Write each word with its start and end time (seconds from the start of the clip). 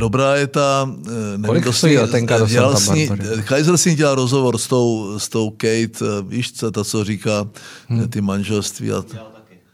dobrá 0.00 0.36
je 0.36 0.46
ta... 0.46 0.90
eh, 1.06 1.10
nevím, 1.12 1.44
Kolik 1.44 1.64
to 1.64 1.72
stojí 1.72 1.94
si- 1.94 2.00
letenka 2.00 2.38
do 2.38 2.46
dělal 2.46 2.76
Santa 2.76 2.92
s 2.92 2.94
ní- 2.96 3.06
Barbary? 3.08 3.42
Kaiser 3.42 3.76
si 3.76 3.94
dělal 3.94 4.14
rozhovor 4.14 4.58
s 4.58 4.66
tou, 4.66 5.18
s 5.18 5.28
tou 5.28 5.50
Kate, 5.50 5.86
eh, 6.02 6.22
víš 6.26 6.52
co, 6.52 6.70
ta, 6.70 6.84
co 6.84 7.04
říká 7.04 7.46
Hmm. 7.88 8.08
ty 8.08 8.20
manželství. 8.20 8.92
A 8.92 9.04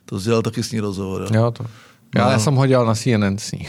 to 0.04 0.20
dělal 0.20 0.42
taky 0.42 0.62
s 0.62 0.72
ní 0.72 0.80
rozhovor. 0.80 1.22
Jo. 1.22 1.28
Jo, 1.42 1.50
to. 1.50 1.64
Já, 2.16 2.24
No. 2.24 2.30
já 2.30 2.38
jsem 2.38 2.54
ho 2.54 2.66
dělal 2.66 2.86
na 2.86 2.94
CNN 2.94 3.38
s 3.38 3.52
ní. 3.52 3.68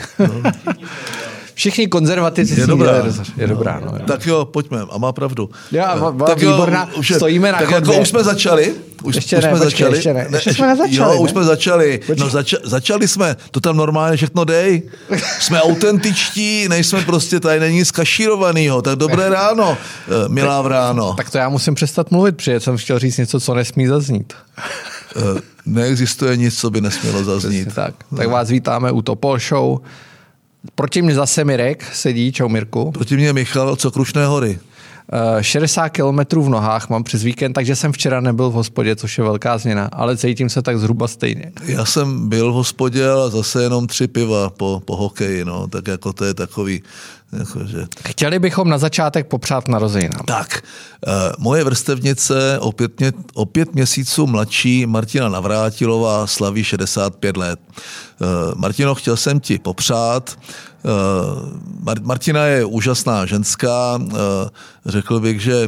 Všichni 1.57 1.87
konzervativci 1.87 2.59
Je 2.59 2.67
dobrá. 2.67 2.91
Je 3.37 3.47
dobrá, 3.47 3.79
no. 3.85 3.91
jo. 3.97 4.03
Tak 4.07 4.25
jo, 4.25 4.45
pojďme. 4.45 4.79
A 4.91 4.97
má 4.97 5.11
pravdu. 5.11 5.49
Já, 5.71 5.93
Eh, 5.95 5.99
va- 5.99 6.17
va- 6.17 6.25
tak 6.25 6.41
jo, 6.41 6.51
výborná. 6.51 6.89
už 6.95 7.09
je- 7.09 7.15
Stojíme 7.15 7.51
na 7.51 7.57
Tak 7.57 7.69
jako 7.71 7.85
chodbě. 7.85 8.01
už 8.01 8.09
jsme 8.09 8.23
začali. 8.23 8.73
Už, 9.03 9.15
Ještě 9.15 9.37
už 9.37 9.43
ne, 9.43 9.49
jsme 9.49 9.59
počkej, 9.59 9.69
začali. 9.85 9.97
ještě 9.97 10.13
ne. 10.13 10.27
Ještě 10.31 10.53
jsme 10.53 10.67
nezačali, 10.67 10.95
Jo, 10.95 11.13
ne? 11.13 11.19
už 11.19 11.29
jsme 11.31 11.43
začali. 11.43 11.97
Počkej. 11.97 12.15
No, 12.25 12.29
zača, 12.29 12.57
začali 12.63 13.07
jsme. 13.07 13.35
To 13.51 13.59
tam 13.59 13.77
normálně 13.77 14.17
všechno 14.17 14.43
dej. 14.43 14.81
Jsme 15.39 15.61
autentičtí, 15.61 16.67
nejsme 16.69 17.01
prostě, 17.01 17.39
tady 17.39 17.59
není 17.59 17.77
nic 17.77 17.91
kašírovanýho. 17.91 18.81
Tak 18.81 18.95
dobré 18.95 19.29
ráno, 19.29 19.77
eh, 20.07 20.29
milá 20.29 20.61
v 20.61 20.67
ráno. 20.67 21.13
Tak 21.17 21.29
to 21.29 21.37
já 21.37 21.49
musím 21.49 21.75
přestat 21.75 22.11
mluvit, 22.11 22.35
protože 22.35 22.59
jsem 22.59 22.77
chtěl 22.77 22.99
říct 22.99 23.17
něco, 23.17 23.39
co 23.39 23.53
nesmí 23.53 23.87
zaznít. 23.87 24.33
Eh, 25.15 25.41
Neexistuje 25.65 26.37
nic, 26.37 26.59
co 26.59 26.69
by 26.69 26.81
nesmělo 26.81 27.23
zaznít. 27.23 27.61
Přesně 27.67 27.71
tak. 27.75 27.93
Tak 28.17 28.27
vás 28.29 28.49
vítáme 28.49 28.91
u 28.91 29.01
Topol 29.01 29.39
Show. 29.39 29.77
Proti 30.75 31.01
mě 31.01 31.13
zase 31.15 31.43
Mirek 31.43 31.95
sedí, 31.95 32.31
čau 32.31 32.47
Mirku. 32.47 32.91
Proti 32.91 33.15
mě 33.15 33.33
Michal, 33.33 33.75
co 33.75 33.91
Krušné 33.91 34.25
hory. 34.25 34.59
Eh, 35.13 35.43
60 35.43 35.89
kilometrů 35.89 36.43
v 36.43 36.49
nohách 36.49 36.89
mám 36.89 37.03
přes 37.03 37.23
víkend, 37.23 37.53
takže 37.53 37.75
jsem 37.75 37.91
včera 37.91 38.21
nebyl 38.21 38.49
v 38.49 38.53
hospodě, 38.53 38.95
což 38.95 39.17
je 39.17 39.23
velká 39.23 39.57
změna, 39.57 39.89
ale 39.91 40.17
cítím 40.17 40.49
se 40.49 40.61
tak 40.61 40.79
zhruba 40.79 41.07
stejně. 41.07 41.51
Já 41.65 41.85
jsem 41.85 42.29
byl 42.29 42.51
v 42.51 42.53
hospodě, 42.53 43.09
ale 43.09 43.31
zase 43.31 43.63
jenom 43.63 43.87
tři 43.87 44.07
piva 44.07 44.49
po, 44.49 44.81
po 44.85 44.95
hokeji, 44.95 45.45
no. 45.45 45.67
Tak 45.67 45.87
jako 45.87 46.13
to 46.13 46.25
je 46.25 46.33
takový, 46.33 46.83
jako, 47.39 47.65
že... 47.65 47.87
Chtěli 48.07 48.39
bychom 48.39 48.69
na 48.69 48.77
začátek 48.77 49.27
popřát 49.27 49.67
narozeninám. 49.67 50.25
Tak, 50.25 50.61
eh, 51.07 51.11
moje 51.37 51.63
vrstevnice 51.63 52.59
o 52.59 52.71
pět, 52.71 52.99
mě, 52.99 53.11
o 53.33 53.45
pět 53.45 53.75
měsíců 53.75 54.27
mladší 54.27 54.85
Martina 54.85 55.29
Navrátilová 55.29 56.27
slaví 56.27 56.63
65 56.63 57.37
let. 57.37 57.59
Eh, 57.69 58.25
Martino, 58.55 58.95
chtěl 58.95 59.17
jsem 59.17 59.39
ti 59.39 59.59
popřát. 59.59 60.37
Eh, 60.85 61.57
Mar- 61.83 62.01
Martina 62.03 62.45
je 62.45 62.65
úžasná 62.65 63.25
ženská. 63.25 63.99
Eh, 64.01 64.13
Řekl 64.85 65.19
bych, 65.19 65.41
že 65.41 65.67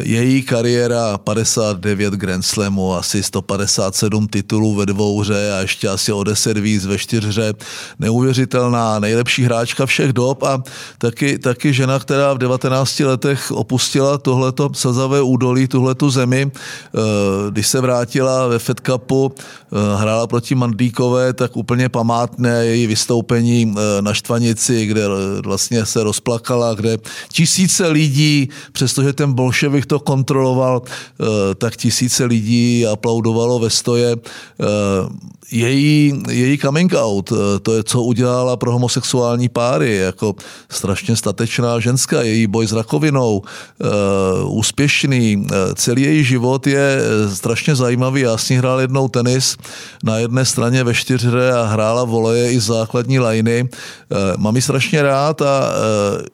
její 0.00 0.42
kariéra 0.42 1.18
59 1.18 2.14
Grand 2.14 2.44
Slamů, 2.44 2.94
asi 2.94 3.22
157 3.22 4.28
titulů 4.28 4.74
ve 4.74 4.86
dvouhře 4.86 5.52
a 5.52 5.60
ještě 5.60 5.88
asi 5.88 6.12
o 6.12 6.24
10 6.24 6.58
víc 6.58 6.86
ve 6.86 6.98
čtyřhře. 6.98 7.54
Neuvěřitelná, 7.98 8.98
nejlepší 8.98 9.42
hráčka 9.44 9.86
všech 9.86 10.12
dob 10.12 10.42
a 10.42 10.62
taky, 10.98 11.38
taky 11.38 11.72
žena, 11.72 11.98
která 11.98 12.32
v 12.32 12.38
19 12.38 13.00
letech 13.00 13.52
opustila 13.52 14.18
tohleto 14.18 14.70
sazavé 14.74 15.22
údolí, 15.22 15.68
tuhletu 15.68 16.10
zemi. 16.10 16.50
Eh, 16.50 17.50
Když 17.50 17.66
se 17.66 17.80
vrátila 17.80 18.46
ve 18.46 18.58
Fed 18.58 18.80
Cupu, 18.86 19.32
eh, 19.36 19.96
hrála 19.96 20.26
proti 20.26 20.54
Mandíkové, 20.54 21.32
tak 21.32 21.56
úplně 21.56 21.88
památné 21.88 22.66
její 22.66 22.86
vystoupení 22.86 23.74
eh, 23.76 24.02
na 24.02 24.14
Štvanici, 24.14 24.86
kde 24.86 25.04
eh, 25.04 25.42
vlastně 25.42 25.86
se 25.86 26.02
rozplakala, 26.02 26.74
kde 26.74 26.98
tisíce 27.32 27.88
lidí, 27.88 28.48
přestože 28.72 29.12
ten 29.12 29.32
bolševik 29.70 29.86
to 29.86 29.98
kontroloval, 29.98 30.82
eh, 30.82 31.54
tak 31.54 31.76
tisíce 31.76 32.24
lidí 32.24 32.86
aplaudovalo 32.86 33.58
ve 33.58 33.70
stoje. 33.70 34.16
Eh, 34.16 35.30
Její, 35.52 36.14
její 36.30 36.58
coming 36.58 36.94
out, 36.94 37.32
eh, 37.32 37.58
to 37.58 37.74
je, 37.74 37.82
co 37.82 38.02
udělala 38.02 38.56
pro 38.56 38.70
homosexuální 38.72 39.48
páry, 39.48 39.96
jako 39.96 40.34
strašně 40.70 41.16
statečná 41.16 41.80
ženská, 41.80 42.22
její 42.22 42.46
boj 42.46 42.70
s 42.70 42.72
rakovinou, 42.72 43.42
úspěšný, 44.46 45.46
celý 45.74 46.02
její 46.02 46.24
život 46.24 46.66
je 46.66 47.02
strašně 47.34 47.74
zajímavý. 47.74 48.20
Já 48.20 48.38
s 48.38 48.48
ní 48.48 48.56
hrál 48.62 48.80
jednou 48.80 49.08
tenis 49.08 49.56
na 50.04 50.18
jedné 50.18 50.44
straně 50.44 50.84
ve 50.84 50.94
čtyřhře 50.94 51.52
a 51.52 51.66
hrála 51.66 52.04
voleje 52.04 52.52
i 52.52 52.60
základní 52.60 53.18
lajny. 53.18 53.68
Mám 54.36 54.56
ji 54.56 54.62
strašně 54.62 55.02
rád 55.02 55.42
a 55.42 55.72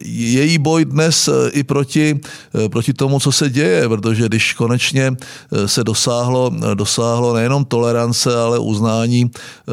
její 0.05 0.59
boj 0.59 0.85
dnes 0.85 1.29
i 1.53 1.65
proti, 1.65 2.21
proti 2.69 2.93
tomu, 2.93 3.21
co 3.27 3.33
se 3.33 3.51
děje, 3.51 3.89
protože 3.89 4.27
když 4.27 4.53
konečně 4.53 5.11
eh, 5.11 5.69
se 5.69 5.85
dosáhlo, 5.85 6.53
dosáhlo 6.75 7.35
nejenom 7.35 7.65
tolerance, 7.65 8.37
ale 8.43 8.59
uznání 8.59 9.27
eh, 9.27 9.73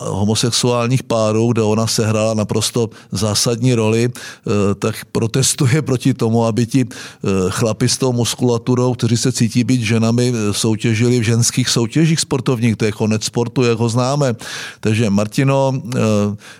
homosexuálních 0.00 1.02
párů, 1.02 1.52
kde 1.52 1.62
ona 1.62 1.86
sehrála 1.86 2.34
naprosto 2.34 2.88
zásadní 3.12 3.74
roli, 3.74 4.08
eh, 4.08 4.74
tak 4.74 5.04
protestuje 5.12 5.82
proti 5.82 6.14
tomu, 6.14 6.44
aby 6.44 6.66
ti 6.66 6.88
eh, 6.88 7.28
chlapi 7.50 7.88
s 7.88 7.98
tou 7.98 8.12
muskulaturou, 8.12 8.94
kteří 8.94 9.16
se 9.16 9.32
cítí 9.32 9.64
být 9.64 9.82
ženami, 9.84 10.32
eh, 10.32 10.52
soutěžili 10.56 11.20
v 11.20 11.28
ženských 11.36 11.68
soutěžích 11.68 12.20
sportovních, 12.20 12.76
to 12.76 12.84
je 12.84 12.92
konec 12.92 13.24
sportu, 13.24 13.68
jak 13.68 13.78
ho 13.78 13.88
známe. 13.88 14.32
Takže 14.80 15.10
Martino, 15.10 15.76
eh, 15.76 16.00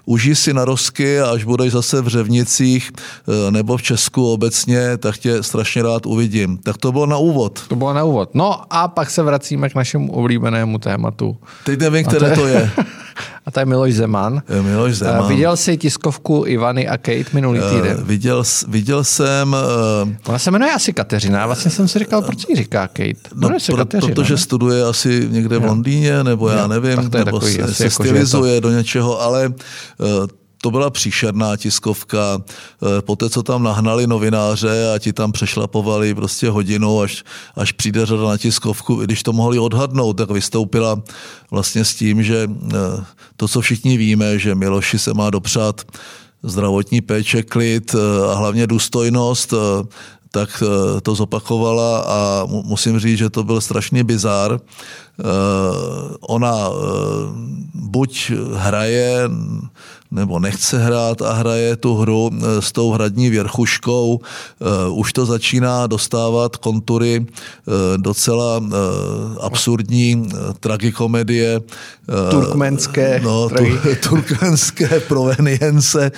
užij 0.04 0.36
si 0.36 0.52
na 0.52 0.64
rozky 0.68 1.20
a 1.20 1.30
až 1.32 1.44
budeš 1.44 1.72
zase 1.72 2.02
v 2.04 2.08
Řevnicích 2.08 2.92
eh, 2.92 3.50
nebo 3.50 3.76
v 3.76 3.82
Česku 3.82 4.32
obecně, 4.32 4.96
tak 5.00 5.18
tě 5.18 5.42
strašně 5.42 5.82
rád 5.82 6.06
uvidím. 6.06 6.17
Tak 6.62 6.76
to 6.76 6.92
bylo 6.92 7.06
na 7.06 7.16
úvod. 7.16 7.60
To 7.68 7.76
bylo 7.76 7.92
na 7.92 8.04
úvod. 8.04 8.30
No 8.34 8.60
a 8.70 8.88
pak 8.88 9.10
se 9.10 9.22
vracíme 9.22 9.68
k 9.70 9.74
našemu 9.74 10.12
oblíbenému 10.12 10.78
tématu. 10.78 11.36
Teď 11.64 11.80
nevím, 11.80 12.04
které 12.04 12.30
to 12.34 12.46
je. 12.46 12.70
A 13.46 13.50
to 13.50 13.60
je 13.60 13.66
Miloš 13.66 13.94
Zeman. 13.94 14.42
Je 14.56 14.62
Miloš 14.62 14.94
Zeman. 14.94 15.24
Eh, 15.24 15.28
Viděl 15.28 15.56
jsi 15.56 15.76
tiskovku 15.76 16.44
Ivany 16.46 16.88
a 16.88 16.96
Kate 16.96 17.24
minulý 17.32 17.60
Eh, 17.62 17.70
týden? 17.74 18.04
Viděl, 18.04 18.44
s- 18.44 18.64
viděl 18.68 19.04
jsem, 19.04 19.56
eh, 20.10 20.16
Ona 20.26 20.38
se 20.38 20.50
jmenuje 20.50 20.72
asi 20.72 20.92
Kateřina. 20.92 21.46
Vlastně 21.46 21.70
jsem 21.70 21.88
si 21.88 21.98
říkal, 21.98 22.22
proč 22.22 22.44
jí 22.48 22.56
říká 22.56 22.86
Kate. 22.86 23.14
no, 23.34 23.48
pro, 23.48 23.76
Kateřina, 23.76 24.14
protože 24.14 24.34
ne? 24.34 24.38
studuje 24.38 24.84
asi 24.84 25.26
někde 25.30 25.58
v 25.58 25.64
Londýně, 25.64 26.24
nebo 26.24 26.48
já 26.48 26.66
nevím, 26.66 27.10
to 27.10 27.18
je 27.18 27.24
nebo 27.24 27.40
se, 27.40 27.48
se 27.50 27.58
jako, 27.60 27.74
že 27.74 27.84
je 27.84 27.90
to- 27.90 28.02
stylizuje 28.04 28.60
do 28.60 28.70
něčeho, 28.70 29.22
ale 29.22 29.44
eh, 29.44 30.04
to 30.62 30.70
byla 30.70 30.90
příšerná 30.90 31.56
tiskovka. 31.56 32.42
Eh, 32.42 33.02
Poté, 33.02 33.30
co 33.30 33.42
tam 33.42 33.62
nahnali 33.62 34.06
novináře 34.06 34.92
a 34.94 34.98
ti 34.98 35.12
tam 35.12 35.32
přešlapovali 35.32 36.14
prostě 36.14 36.50
hodinu, 36.50 37.00
až, 37.00 37.24
až 37.56 37.72
přijde 37.72 38.06
řada 38.06 38.22
na 38.24 38.36
tiskovku, 38.36 39.02
i 39.02 39.04
když 39.04 39.22
to 39.22 39.32
mohli 39.32 39.58
odhadnout, 39.58 40.12
tak 40.12 40.30
vystoupila 40.30 41.02
vlastně 41.50 41.84
s 41.84 41.94
tím, 41.94 42.22
že 42.22 42.50
eh, 42.50 42.76
to, 43.36 43.48
co 43.48 43.60
všichni 43.60 43.96
víme, 43.96 44.38
že 44.38 44.54
Miloši 44.54 44.98
se 44.98 45.14
má 45.14 45.30
dopřát 45.30 45.82
zdravotní 46.42 47.00
péče, 47.00 47.42
klid 47.42 47.94
eh, 47.94 48.32
a 48.32 48.34
hlavně 48.34 48.66
důstojnost, 48.66 49.54
tak 50.30 50.62
to 51.02 51.14
zopakovala 51.14 52.00
a 52.00 52.44
mu- 52.46 52.62
musím 52.66 52.98
říct, 53.00 53.18
že 53.18 53.30
to 53.30 53.44
byl 53.44 53.60
strašný 53.60 54.02
bizár. 54.04 54.60
Ona 56.20 56.68
buď 57.74 58.32
hraje, 58.54 59.30
nebo 60.10 60.38
nechce 60.38 60.78
hrát 60.78 61.22
a 61.22 61.32
hraje 61.32 61.76
tu 61.76 61.94
hru 61.94 62.30
eh, 62.32 62.62
s 62.62 62.72
tou 62.72 62.90
hradní 62.90 63.30
věrchuškou. 63.30 64.20
Eh, 64.20 64.64
Už 64.90 65.12
to 65.12 65.26
začíná 65.26 65.86
dostávat 65.86 66.56
kontury 66.56 67.26
eh, 67.26 67.98
docela 67.98 68.62
absurdní 69.40 70.28
tragikomedie. 70.60 71.60
Turkmenské 72.30 73.20
no, 73.24 73.48
tragi- 73.48 73.96
tu, 74.00 74.08
turkmenské 74.08 75.00
provenience. 75.00 76.12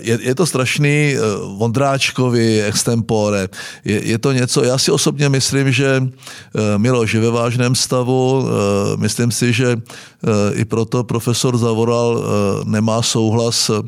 Je, 0.00 0.18
je 0.22 0.34
to 0.34 0.46
strašný 0.46 1.16
Vondráčkovi 1.58 2.62
extempore. 2.62 3.48
Je, 3.84 4.02
je 4.04 4.18
to 4.18 4.32
něco, 4.32 4.64
já 4.64 4.78
si 4.78 4.90
osobně 4.90 5.28
myslím, 5.28 5.72
že 5.72 6.02
Miloš 6.76 7.14
je 7.14 7.20
ve 7.20 7.30
vážném 7.30 7.74
stavu. 7.74 8.48
Myslím 8.96 9.30
si, 9.30 9.52
že 9.52 9.76
i 10.54 10.64
proto 10.64 11.04
profesor 11.04 11.58
Zavoral 11.58 12.24
nemá 12.64 13.02
souhlas 13.12 13.70
eh, 13.70 13.80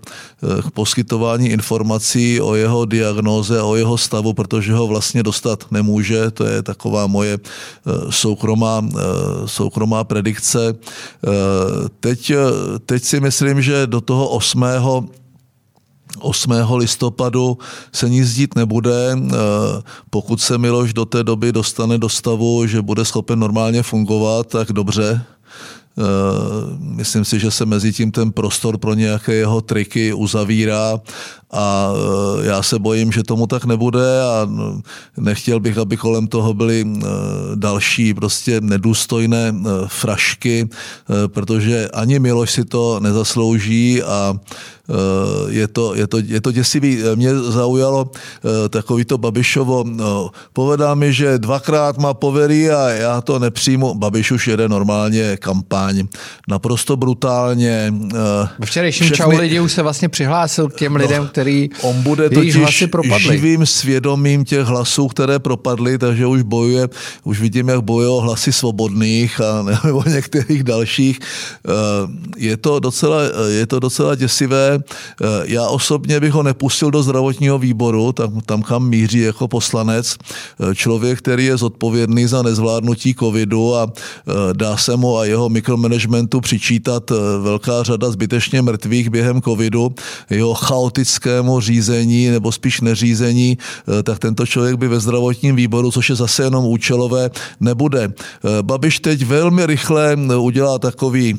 k 0.62 0.70
poskytování 0.70 1.48
informací 1.48 2.40
o 2.40 2.54
jeho 2.54 2.84
diagnóze, 2.84 3.62
o 3.62 3.76
jeho 3.76 3.96
stavu, 3.98 4.32
protože 4.32 4.72
ho 4.72 4.86
vlastně 4.86 5.22
dostat 5.22 5.64
nemůže. 5.70 6.30
To 6.30 6.44
je 6.44 6.62
taková 6.62 7.06
moje 7.06 7.38
eh, 7.40 7.90
soukromá, 8.10 8.84
eh, 8.84 9.00
soukromá 9.48 10.04
predikce. 10.04 10.74
Teď, 12.00 12.32
teď 12.86 13.04
si 13.04 13.20
myslím, 13.20 13.62
že 13.62 13.86
do 13.86 14.00
toho 14.00 14.28
8. 14.28 14.64
8. 16.20 16.52
listopadu 16.76 17.58
se 17.92 18.08
nic 18.08 18.34
dít 18.34 18.54
nebude, 18.54 19.16
pokud 20.10 20.40
se 20.40 20.58
Miloš 20.58 20.92
do 20.92 21.04
té 21.04 21.24
doby 21.24 21.52
dostane 21.52 21.98
do 21.98 22.08
stavu, 22.08 22.66
že 22.66 22.82
bude 22.82 23.04
schopen 23.04 23.38
normálně 23.38 23.82
fungovat, 23.82 24.46
tak 24.46 24.72
dobře. 24.72 25.24
Eh, 25.98 26.02
Myslím 26.78 27.24
si, 27.24 27.40
že 27.40 27.50
se 27.50 27.66
mezi 27.66 27.92
tím 27.92 28.12
ten 28.12 28.32
prostor 28.32 28.78
pro 28.78 28.94
nějaké 28.94 29.34
jeho 29.34 29.60
triky 29.60 30.12
uzavírá 30.12 31.00
a 31.52 31.92
já 32.42 32.62
se 32.62 32.78
bojím, 32.78 33.12
že 33.12 33.22
tomu 33.22 33.46
tak 33.46 33.64
nebude 33.64 34.22
a 34.22 34.48
nechtěl 35.16 35.60
bych, 35.60 35.78
aby 35.78 35.96
kolem 35.96 36.26
toho 36.26 36.54
byly 36.54 36.86
další 37.54 38.14
prostě 38.14 38.60
nedůstojné 38.60 39.54
frašky, 39.86 40.68
protože 41.26 41.88
ani 41.88 42.18
Miloš 42.18 42.50
si 42.50 42.64
to 42.64 43.00
nezaslouží 43.00 44.02
a 44.02 44.34
Eh, 44.90 45.52
je 45.52 45.68
to, 45.68 45.94
je 45.94 46.06
to, 46.06 46.18
je 46.18 46.40
to 46.40 46.52
děsivý. 46.52 46.98
Mě 47.14 47.38
zaujalo 47.38 48.10
eh, 48.14 48.68
takový 48.68 49.04
to 49.04 49.18
Babišovo, 49.18 49.84
no, 49.86 50.30
povedá 50.52 50.94
mi, 50.94 51.12
že 51.12 51.38
dvakrát 51.38 51.98
má 51.98 52.14
poverí 52.14 52.70
a 52.70 52.88
já 52.88 53.20
to 53.20 53.38
nepřijmu. 53.38 53.94
Babiš 53.94 54.32
už 54.32 54.48
jede 54.48 54.68
normálně 54.68 55.36
kampaň. 55.36 56.06
Naprosto 56.48 56.96
brutálně. 56.96 57.94
Eh, 58.14 58.48
Ve 58.58 58.66
včerejším 58.66 59.06
všechny... 59.06 59.16
čau 59.16 59.40
lidi 59.40 59.60
už 59.60 59.72
se 59.72 59.82
vlastně 59.82 60.08
přihlásil 60.08 60.68
k 60.68 60.74
těm 60.74 60.92
no, 60.92 60.98
lidem, 60.98 61.28
který 61.44 61.70
On 61.82 62.02
bude 62.02 62.30
totiž 62.30 62.56
hlasy 62.56 62.86
propadly. 62.86 63.36
živým 63.36 63.66
svědomím 63.66 64.44
těch 64.44 64.66
hlasů, 64.66 65.08
které 65.08 65.38
propadly, 65.38 65.98
takže 65.98 66.26
už 66.26 66.42
bojuje, 66.42 66.88
už 67.24 67.40
vidím, 67.40 67.68
jak 67.68 67.80
bojuje 67.80 68.08
o 68.08 68.20
hlasy 68.20 68.52
svobodných 68.52 69.40
a 69.40 69.62
nebo 69.84 70.04
některých 70.06 70.62
dalších. 70.62 71.18
Je 72.36 72.56
to 72.56 72.80
docela, 72.80 73.20
je 73.48 73.66
to 73.66 73.80
docela 73.80 74.14
děsivé 74.14 74.80
Eh, 75.24 75.26
já 75.44 75.68
osobně 75.68 76.20
bych 76.20 76.32
ho 76.32 76.42
nepustil 76.42 76.90
do 76.90 77.02
zdravotního 77.02 77.58
výboru, 77.58 78.12
tam, 78.12 78.40
tam 78.40 78.62
kam 78.62 78.88
míří 78.88 79.18
jako 79.20 79.48
poslanec. 79.48 80.16
Eh, 80.60 80.74
člověk, 80.74 81.18
který 81.18 81.44
je 81.44 81.56
zodpovědný 81.56 82.26
za 82.26 82.42
nezvládnutí 82.42 83.14
covidu 83.14 83.76
a 83.76 83.92
eh, 83.92 84.32
dá 84.52 84.76
se 84.76 84.96
mu 84.96 85.18
a 85.18 85.24
jeho 85.24 85.48
mikromanagementu 85.48 86.40
přičítat 86.40 87.10
velká 87.42 87.82
řada 87.82 88.10
zbytečně 88.10 88.62
mrtvých 88.62 89.10
během 89.10 89.42
covidu, 89.42 89.94
jeho 90.30 90.54
chaotickému 91.24 91.60
řízení 91.60 92.30
nebo 92.30 92.52
spíš 92.52 92.80
neřízení, 92.80 93.58
tak 94.02 94.18
tento 94.18 94.46
člověk 94.46 94.76
by 94.76 94.88
ve 94.88 95.00
zdravotním 95.00 95.56
výboru, 95.56 95.90
což 95.90 96.10
je 96.10 96.16
zase 96.16 96.42
jenom 96.42 96.64
účelové, 96.64 97.30
nebude. 97.60 98.12
Babiš 98.62 99.00
teď 99.00 99.24
velmi 99.24 99.66
rychle 99.66 100.16
udělá 100.38 100.78
takový 100.78 101.38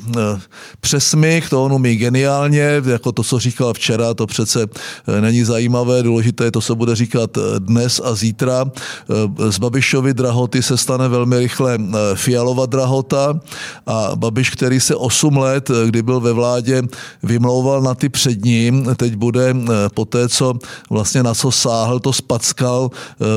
přesmych, 0.80 1.48
to 1.48 1.64
on 1.64 1.72
umí 1.72 1.96
geniálně, 1.96 2.82
jako 2.86 3.12
to, 3.12 3.22
co 3.22 3.38
říkal 3.38 3.74
včera, 3.74 4.14
to 4.14 4.26
přece 4.26 4.66
eh, 5.08 5.20
není 5.20 5.44
zajímavé, 5.44 6.02
důležité 6.02 6.44
je 6.44 6.50
to, 6.50 6.60
co 6.60 6.74
bude 6.74 6.94
říkat 6.94 7.36
eh, 7.36 7.40
dnes 7.58 8.00
a 8.04 8.14
zítra. 8.14 8.64
Eh, 8.66 9.52
z 9.52 9.58
Babišovi 9.58 10.14
drahoty 10.14 10.62
se 10.62 10.76
stane 10.76 11.08
velmi 11.08 11.38
rychle 11.38 11.78
Fialova 12.14 12.66
drahota 12.66 13.40
a 13.86 14.10
Babiš, 14.14 14.50
který 14.50 14.80
se 14.80 14.94
8 14.94 15.36
let, 15.36 15.70
kdy 15.86 16.02
byl 16.02 16.20
ve 16.20 16.32
vládě, 16.32 16.82
vymlouval 17.22 17.82
na 17.82 17.94
ty 17.94 18.08
před 18.08 18.44
ním, 18.44 18.88
teď 18.96 19.14
bude 19.16 19.54
po 19.94 20.04
té, 20.04 20.28
co 20.28 20.54
vlastně 20.90 21.22
na 21.22 21.34
co 21.34 21.50
sáhl, 21.50 22.00
to 22.00 22.12
spackal, 22.12 22.90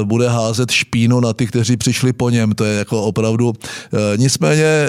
bude 0.04 0.30
házet 0.30 0.72
špínu 0.72 1.20
na 1.20 1.34
ty, 1.34 1.48
kteří 1.48 1.78
přišli 1.78 2.14
po 2.14 2.30
něm. 2.30 2.52
To 2.52 2.64
je 2.64 2.78
jako 2.78 3.04
opravdu. 3.04 3.54
Nicméně 4.16 4.88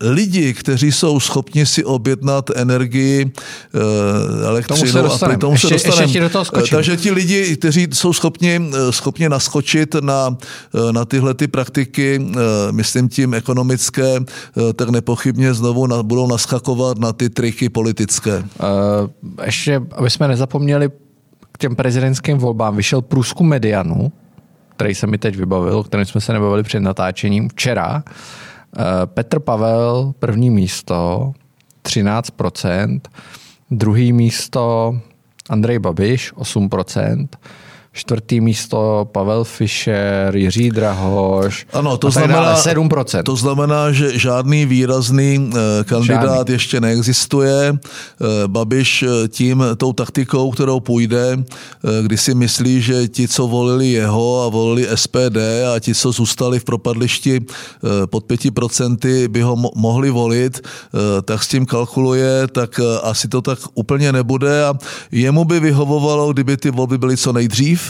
lidi, 0.00 0.54
kteří 0.54 0.92
jsou 0.92 1.20
schopni 1.20 1.66
si 1.66 1.84
objednat 1.84 2.50
energii 2.54 3.32
elektřinu 4.46 4.92
tomu 4.92 5.18
se 5.18 5.26
a 5.26 5.36
tomu 5.36 5.52
ještě, 5.52 5.68
se 5.68 5.74
dostaneme. 5.74 6.02
Ještě 6.04 6.20
do 6.20 6.28
toho 6.28 6.44
skočím. 6.44 6.76
Takže 6.76 6.96
ti 6.96 7.10
lidi, 7.10 7.56
kteří 7.56 7.88
jsou 7.92 8.12
schopni, 8.12 8.60
schopni 8.90 9.28
naskočit 9.28 9.94
na, 9.94 10.36
na 10.90 11.04
tyhle 11.04 11.34
ty 11.34 11.46
praktiky, 11.46 12.26
myslím 12.70 13.08
tím 13.08 13.34
ekonomické, 13.34 14.20
tak 14.76 14.88
nepochybně 14.88 15.54
znovu 15.54 16.02
budou 16.02 16.26
naskakovat 16.26 16.98
na 16.98 17.12
ty 17.12 17.30
triky 17.30 17.68
politické. 17.68 18.44
Ještě, 19.44 19.80
aby 19.92 20.10
jsme 20.10 20.28
nezapomněli, 20.28 20.81
k 21.52 21.58
těm 21.58 21.76
prezidentským 21.76 22.38
volbám 22.38 22.76
vyšel 22.76 23.02
průzkum 23.02 23.48
Medianu, 23.48 24.12
který 24.76 24.94
se 24.94 25.06
mi 25.06 25.18
teď 25.18 25.36
vybavil, 25.36 25.78
o 25.78 25.84
kterém 25.84 26.06
jsme 26.06 26.20
se 26.20 26.32
nebavili 26.32 26.62
před 26.62 26.80
natáčením 26.80 27.48
včera. 27.48 28.02
Petr 29.06 29.40
Pavel, 29.40 30.14
první 30.18 30.50
místo, 30.50 31.32
13%. 31.82 33.00
Druhý 33.70 34.12
místo 34.12 34.94
Andrej 35.50 35.78
Babiš, 35.78 36.34
8%. 36.34 37.28
Čtvrtý 37.92 38.40
místo 38.40 39.08
Pavel 39.12 39.44
Fischer, 39.44 40.36
Jiří 40.36 40.70
Drahoš. 40.70 41.66
Ano, 41.72 41.96
to 41.96 42.10
znamená, 42.10 42.42
dále, 42.42 42.54
7%. 42.54 43.22
To 43.22 43.36
znamená, 43.36 43.92
že 43.92 44.18
žádný 44.18 44.66
výrazný 44.66 45.50
eh, 45.52 45.84
kandidát 45.84 46.36
žádný. 46.36 46.52
ještě 46.52 46.80
neexistuje. 46.80 47.68
Eh, 47.68 48.26
Babiš 48.46 49.02
eh, 49.02 49.28
tím, 49.28 49.64
tou 49.76 49.92
taktikou, 49.92 50.50
kterou 50.50 50.80
půjde, 50.80 51.44
kdy 52.02 52.16
si 52.16 52.34
myslí, 52.34 52.82
že 52.82 53.08
ti, 53.08 53.28
co 53.28 53.46
volili 53.46 53.88
jeho 53.88 54.42
a 54.42 54.48
volili 54.48 54.88
SPD 54.94 55.36
a 55.74 55.78
ti, 55.80 55.94
co 55.94 56.12
zůstali 56.12 56.58
v 56.58 56.64
propadlišti 56.64 57.40
pod 58.06 58.24
5%, 58.24 59.28
by 59.28 59.42
ho 59.42 59.56
mohli 59.74 60.10
volit, 60.10 60.60
tak 61.24 61.42
s 61.42 61.48
tím 61.48 61.66
kalkuluje, 61.66 62.46
tak 62.52 62.80
asi 63.02 63.28
to 63.28 63.42
tak 63.42 63.58
úplně 63.74 64.12
nebude 64.12 64.64
a 64.64 64.74
jemu 65.12 65.44
by 65.44 65.60
vyhovovalo, 65.60 66.32
kdyby 66.32 66.56
ty 66.56 66.70
volby 66.70 66.98
byly 66.98 67.16
co 67.16 67.32
nejdřív, 67.32 67.81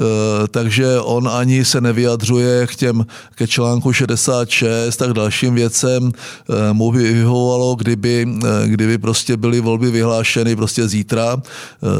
Eh, 0.00 0.48
takže 0.48 1.00
on 1.00 1.28
ani 1.28 1.64
se 1.64 1.80
nevyjadřuje 1.80 2.66
k 2.66 2.76
těm, 2.76 3.06
ke 3.34 3.46
článku 3.46 3.92
66 3.92 4.96
tak 4.96 5.12
dalším 5.12 5.54
věcem. 5.54 6.12
Eh, 6.12 6.72
mu 6.72 6.92
by 6.92 7.12
vyhovovalo, 7.12 7.74
kdyby, 7.74 8.28
eh, 8.44 8.68
kdyby 8.68 8.98
prostě 8.98 9.36
byly 9.36 9.60
volby 9.60 9.90
vyhlášeny 9.90 10.56
prostě 10.56 10.88
zítra, 10.88 11.36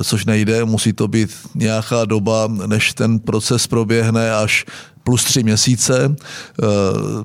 což 0.04 0.24
nejde, 0.24 0.64
musí 0.64 0.92
to 0.92 1.08
být 1.08 1.30
nějaká 1.54 2.04
doba, 2.04 2.48
než 2.66 2.92
ten 2.92 3.18
proces 3.18 3.66
proběhne 3.66 4.34
až 4.34 4.64
plus 5.04 5.24
tři 5.24 5.42
měsíce, 5.42 6.14
eh, 6.14 6.66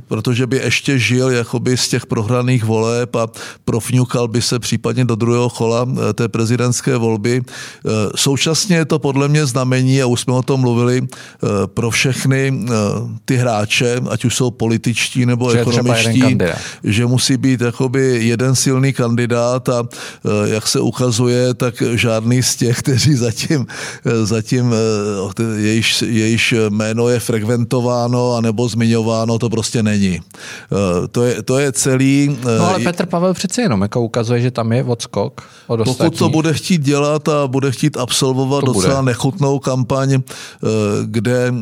protože 0.07 0.47
by 0.47 0.57
ještě 0.57 0.99
žil 0.99 1.29
jakoby 1.29 1.77
z 1.77 1.87
těch 1.87 2.05
prohraných 2.05 2.63
voleb 2.63 3.15
a 3.15 3.27
profňukal 3.65 4.27
by 4.27 4.41
se 4.41 4.59
případně 4.59 5.05
do 5.05 5.15
druhého 5.15 5.49
kola 5.49 5.87
eh, 5.89 6.13
té 6.13 6.27
prezidentské 6.27 6.97
volby. 6.97 7.41
Eh, 7.41 7.89
současně 8.15 8.75
je 8.75 8.85
to 8.85 8.99
podle 8.99 9.27
mě 9.27 9.45
znamení, 9.45 10.01
a 10.01 10.05
už 10.05 10.21
jsme 10.21 10.33
o 10.33 10.41
tom 10.41 10.59
mluvili, 10.59 11.07
pro 11.65 11.89
všechny 11.89 12.65
ty 13.25 13.35
hráče, 13.35 14.01
ať 14.09 14.25
už 14.25 14.35
jsou 14.35 14.51
političtí 14.51 15.25
nebo 15.25 15.51
že 15.51 15.61
ekonomičtí, 15.61 16.37
že 16.83 17.05
musí 17.05 17.37
být 17.37 17.61
jakoby 17.61 18.19
jeden 18.21 18.55
silný 18.55 18.93
kandidát 18.93 19.69
a 19.69 19.87
jak 20.45 20.67
se 20.67 20.79
ukazuje, 20.79 21.53
tak 21.53 21.83
žádný 21.93 22.43
z 22.43 22.55
těch, 22.55 22.79
kteří 22.83 23.15
zatím, 23.15 23.67
zatím 24.23 24.73
jejíž, 25.55 26.01
jejíž 26.01 26.55
jméno 26.69 27.09
je 27.09 27.19
frekvent 27.19 27.66
komentováno 27.67 28.35
anebo 28.35 28.67
zmiňováno, 28.67 29.39
to 29.39 29.49
prostě 29.49 29.83
není. 29.83 30.19
Eh, 30.19 31.07
to 31.07 31.23
je, 31.23 31.43
to 31.43 31.59
je 31.59 31.71
celý... 31.71 32.37
Eh, 32.41 32.57
no 32.57 32.67
ale 32.67 32.79
Petr 32.79 33.05
Pavel 33.05 33.33
přece 33.33 33.61
jenom 33.61 33.81
jako 33.81 34.01
ukazuje, 34.01 34.41
že 34.41 34.51
tam 34.51 34.71
je 34.71 34.83
odskok 34.83 35.43
od 35.67 35.83
Pokud 35.83 36.17
to 36.17 36.29
bude 36.29 36.53
chtít 36.53 36.81
dělat 36.81 37.27
a 37.27 37.47
bude 37.47 37.71
chtít 37.71 37.97
absolvovat 37.97 38.63
to 38.63 38.73
docela 38.73 39.01
bude. 39.01 39.05
nechutnou 39.11 39.59
kampaň, 39.59 40.13
eh, 40.13 40.19
kde, 41.05 41.53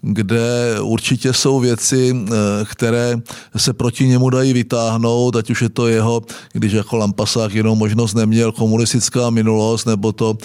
kde 0.00 0.76
určitě 0.80 1.32
jsou 1.32 1.60
věci, 1.60 2.16
které 2.64 3.16
se 3.56 3.72
proti 3.72 4.08
němu 4.08 4.30
dají 4.30 4.52
vytáhnout, 4.52 5.36
ať 5.36 5.50
už 5.50 5.62
je 5.62 5.68
to 5.68 5.88
jeho, 5.88 6.22
když 6.52 6.72
jako 6.72 6.96
Lampasák 6.96 7.54
jenom 7.54 7.78
možnost 7.78 8.14
neměl 8.14 8.52
komunistická 8.52 9.30
minulost, 9.30 9.86
nebo 9.86 10.12
to, 10.12 10.36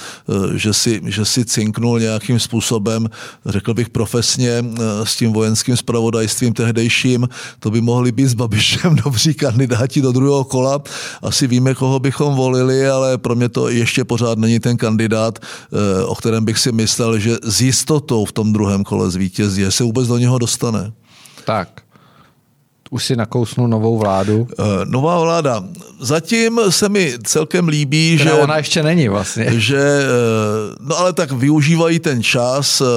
že 0.55 0.73
si, 0.73 1.01
že 1.05 1.25
si 1.25 1.45
cinknul 1.45 1.99
nějakým 1.99 2.39
způsobem, 2.39 3.09
řekl 3.45 3.73
bych 3.73 3.89
profesně, 3.89 4.63
s 5.03 5.15
tím 5.15 5.33
vojenským 5.33 5.77
spravodajstvím 5.77 6.53
tehdejším, 6.53 7.29
to 7.59 7.71
by 7.71 7.81
mohli 7.81 8.11
být 8.11 8.27
s 8.27 8.33
Babišem 8.33 8.95
dobří 9.03 9.33
kandidáti 9.33 10.01
do 10.01 10.11
druhého 10.11 10.43
kola. 10.43 10.81
Asi 11.21 11.47
víme, 11.47 11.73
koho 11.73 11.99
bychom 11.99 12.35
volili, 12.35 12.89
ale 12.89 13.17
pro 13.17 13.35
mě 13.35 13.49
to 13.49 13.69
ještě 13.69 14.03
pořád 14.03 14.37
není 14.37 14.59
ten 14.59 14.77
kandidát, 14.77 15.39
eh, 15.39 16.03
o 16.03 16.15
kterém 16.15 16.45
bych 16.45 16.59
si 16.59 16.71
myslel, 16.71 17.19
že 17.19 17.37
s 17.43 17.61
jistotou 17.61 18.25
v 18.25 18.31
tom 18.31 18.53
druhém 18.53 18.83
kole 18.83 19.11
zvítězí, 19.11 19.65
se 19.69 19.83
vůbec 19.83 20.07
do 20.07 20.17
něho 20.17 20.37
dostane. 20.37 20.91
Tak, 21.45 21.81
už 22.89 23.05
si 23.05 23.15
nakousnul 23.15 23.67
novou 23.67 23.97
vládu? 23.97 24.47
Uh, 24.59 24.65
nová 24.85 25.19
vláda. 25.19 25.63
Zatím 25.99 26.59
se 26.69 26.89
mi 26.89 27.13
celkem 27.23 27.67
líbí, 27.67 28.15
Která 28.15 28.35
že... 28.35 28.41
ona 28.41 28.57
ještě 28.57 28.83
není 28.83 29.07
vlastně. 29.09 29.45
Že, 29.59 29.77
uh, 29.77 30.87
no 30.87 30.97
ale 30.97 31.13
tak 31.13 31.31
využívají 31.31 31.99
ten 31.99 32.23
čas 32.23 32.81
uh, 32.81 32.87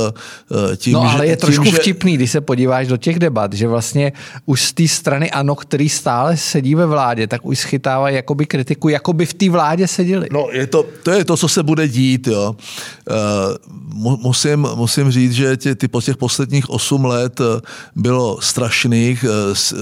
tím, 0.76 0.92
No 0.92 1.00
ale 1.00 1.26
že, 1.26 1.30
je 1.30 1.36
trošku 1.36 1.64
tím, 1.64 1.74
vtipný, 1.74 2.14
když 2.14 2.30
se 2.30 2.40
podíváš 2.40 2.86
do 2.86 2.96
těch 2.96 3.18
debat, 3.18 3.52
že 3.52 3.68
vlastně 3.68 4.12
už 4.46 4.62
z 4.62 4.72
té 4.72 4.88
strany 4.88 5.30
ANO, 5.30 5.54
který 5.54 5.88
stále 5.88 6.36
sedí 6.36 6.74
ve 6.74 6.86
vládě, 6.86 7.26
tak 7.26 7.46
už 7.46 7.58
schytávají 7.58 8.16
jakoby 8.16 8.46
kritiku, 8.46 8.88
jako 8.88 9.12
by 9.12 9.26
v 9.26 9.34
té 9.34 9.50
vládě 9.50 9.88
seděli. 9.88 10.28
No 10.32 10.46
je 10.52 10.66
to, 10.66 10.86
to 11.02 11.10
je 11.10 11.24
to, 11.24 11.36
co 11.36 11.48
se 11.48 11.62
bude 11.62 11.88
dít, 11.88 12.26
jo. 12.26 12.56
Uh, 13.10 14.16
musím, 14.22 14.66
musím 14.74 15.10
říct, 15.10 15.32
že 15.32 15.56
tě, 15.56 15.74
ty 15.74 15.88
po 15.88 16.00
těch 16.00 16.16
posledních 16.16 16.70
8 16.70 17.04
let 17.04 17.40
bylo 17.96 18.40
strašných, 18.40 19.24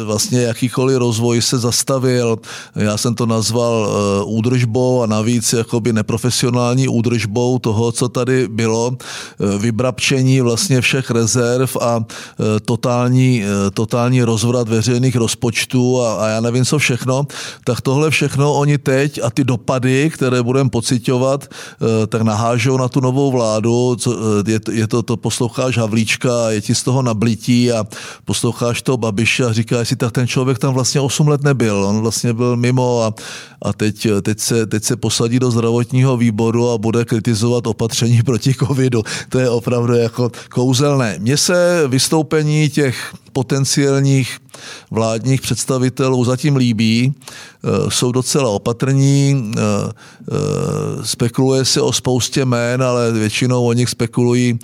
vlastně 0.05 0.43
jakýkoliv 0.43 0.99
rozvoj 0.99 1.43
se 1.43 1.59
zastavil. 1.59 2.39
Já 2.75 2.97
jsem 2.97 3.15
to 3.15 3.27
nazval 3.27 3.89
údržbou 4.25 5.03
a 5.03 5.07
navíc 5.07 5.53
jakoby 5.53 5.93
neprofesionální 5.93 6.89
údržbou 6.89 7.59
toho, 7.59 7.93
co 7.93 8.09
tady 8.09 8.49
bylo, 8.49 8.97
vybrapčení 9.59 10.41
vlastně 10.41 10.81
všech 10.81 11.11
rezerv 11.11 11.71
a 11.81 12.05
totální, 12.65 13.43
totální 13.75 14.23
rozvrat 14.23 14.69
veřejných 14.69 15.17
rozpočtů 15.17 16.03
a, 16.03 16.25
a 16.25 16.29
já 16.29 16.41
nevím 16.41 16.65
co 16.65 16.79
všechno, 16.79 17.27
tak 17.65 17.81
tohle 17.81 18.11
všechno 18.11 18.55
oni 18.55 18.79
teď 18.79 19.21
a 19.23 19.31
ty 19.31 19.45
dopady, 19.45 20.11
které 20.15 20.43
budeme 20.43 20.71
pocitovat, 20.71 21.45
tak 22.09 22.23
nahážou 22.23 22.77
na 22.77 22.89
tu 22.89 23.01
novou 23.01 23.31
vládu, 23.33 23.97
je, 24.47 24.61
to, 24.61 24.73
je 24.73 24.87
to, 24.87 25.03
to 25.03 25.17
posloucháš 25.17 25.79
Havlíčka, 25.79 26.51
je 26.51 26.61
ti 26.61 26.75
z 26.75 26.83
toho 26.83 27.03
nablití 27.03 27.73
a 27.73 27.85
posloucháš 28.25 28.83
toho 28.83 28.97
Babiše 28.97 29.45
a 29.45 29.53
říkáš 29.53 29.88
si, 29.89 29.97
tak 29.97 30.13
ten 30.13 30.27
člověk 30.27 30.59
tam 30.59 30.75
vlastně 30.75 31.01
8 31.01 31.29
let 31.29 31.43
nebyl, 31.43 31.85
on 31.85 32.01
vlastně 32.01 32.33
byl 32.33 32.57
mimo 32.57 33.03
a, 33.03 33.15
a 33.63 33.73
teď, 33.73 34.07
teď, 34.23 34.39
se, 34.41 34.67
teď 34.67 34.85
se 34.85 34.97
posadí 34.97 35.39
do 35.39 35.51
zdravotního 35.51 36.17
výboru 36.17 36.71
a 36.71 36.79
bude 36.79 37.05
kritizovat 37.05 37.67
opatření 37.67 38.23
proti 38.27 38.55
covidu. 38.55 39.03
To 39.29 39.39
je 39.39 39.51
opravdu 39.51 39.95
jako 39.95 40.31
kouzelné. 40.51 41.17
Mně 41.19 41.37
se 41.37 41.85
vystoupení 41.89 42.69
těch 42.69 43.15
potenciálních 43.39 44.39
vládních 44.91 45.41
představitelů 45.41 46.25
zatím 46.25 46.57
líbí, 46.57 47.15
eh, 47.15 47.91
jsou 47.91 48.13
docela 48.13 48.51
opatrní, 48.51 49.53
eh, 49.55 49.61
eh, 49.63 51.07
spekuluje 51.07 51.65
se 51.65 51.81
o 51.81 51.93
spoustě 51.93 52.43
jmén, 52.43 52.83
ale 52.83 53.13
většinou 53.13 53.67
o 53.67 53.73
nich 53.73 53.89
spekulují 53.89 54.59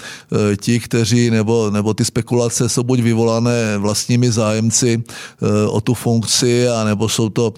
ti, 0.60 0.80
kteří, 0.80 1.30
nebo, 1.30 1.70
nebo 1.70 1.94
ty 1.94 2.04
spekulace 2.04 2.68
jsou 2.68 2.82
buď 2.82 3.00
vyvolané 3.00 3.78
vlastními 3.78 4.32
zájemci 4.32 5.02
o 5.68 5.80
tu 5.80 5.94
funkci, 5.94 6.68
anebo 6.68 7.08
jsou 7.08 7.28
to 7.28 7.54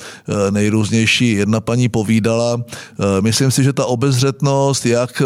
nejrůznější. 0.51 1.33
Jedna 1.33 1.61
paní 1.61 1.89
povídala, 1.89 2.61
myslím 3.21 3.51
si, 3.51 3.65
že 3.65 3.73
ta 3.73 3.87
obezřetnost, 3.87 4.87
jak 4.87 5.23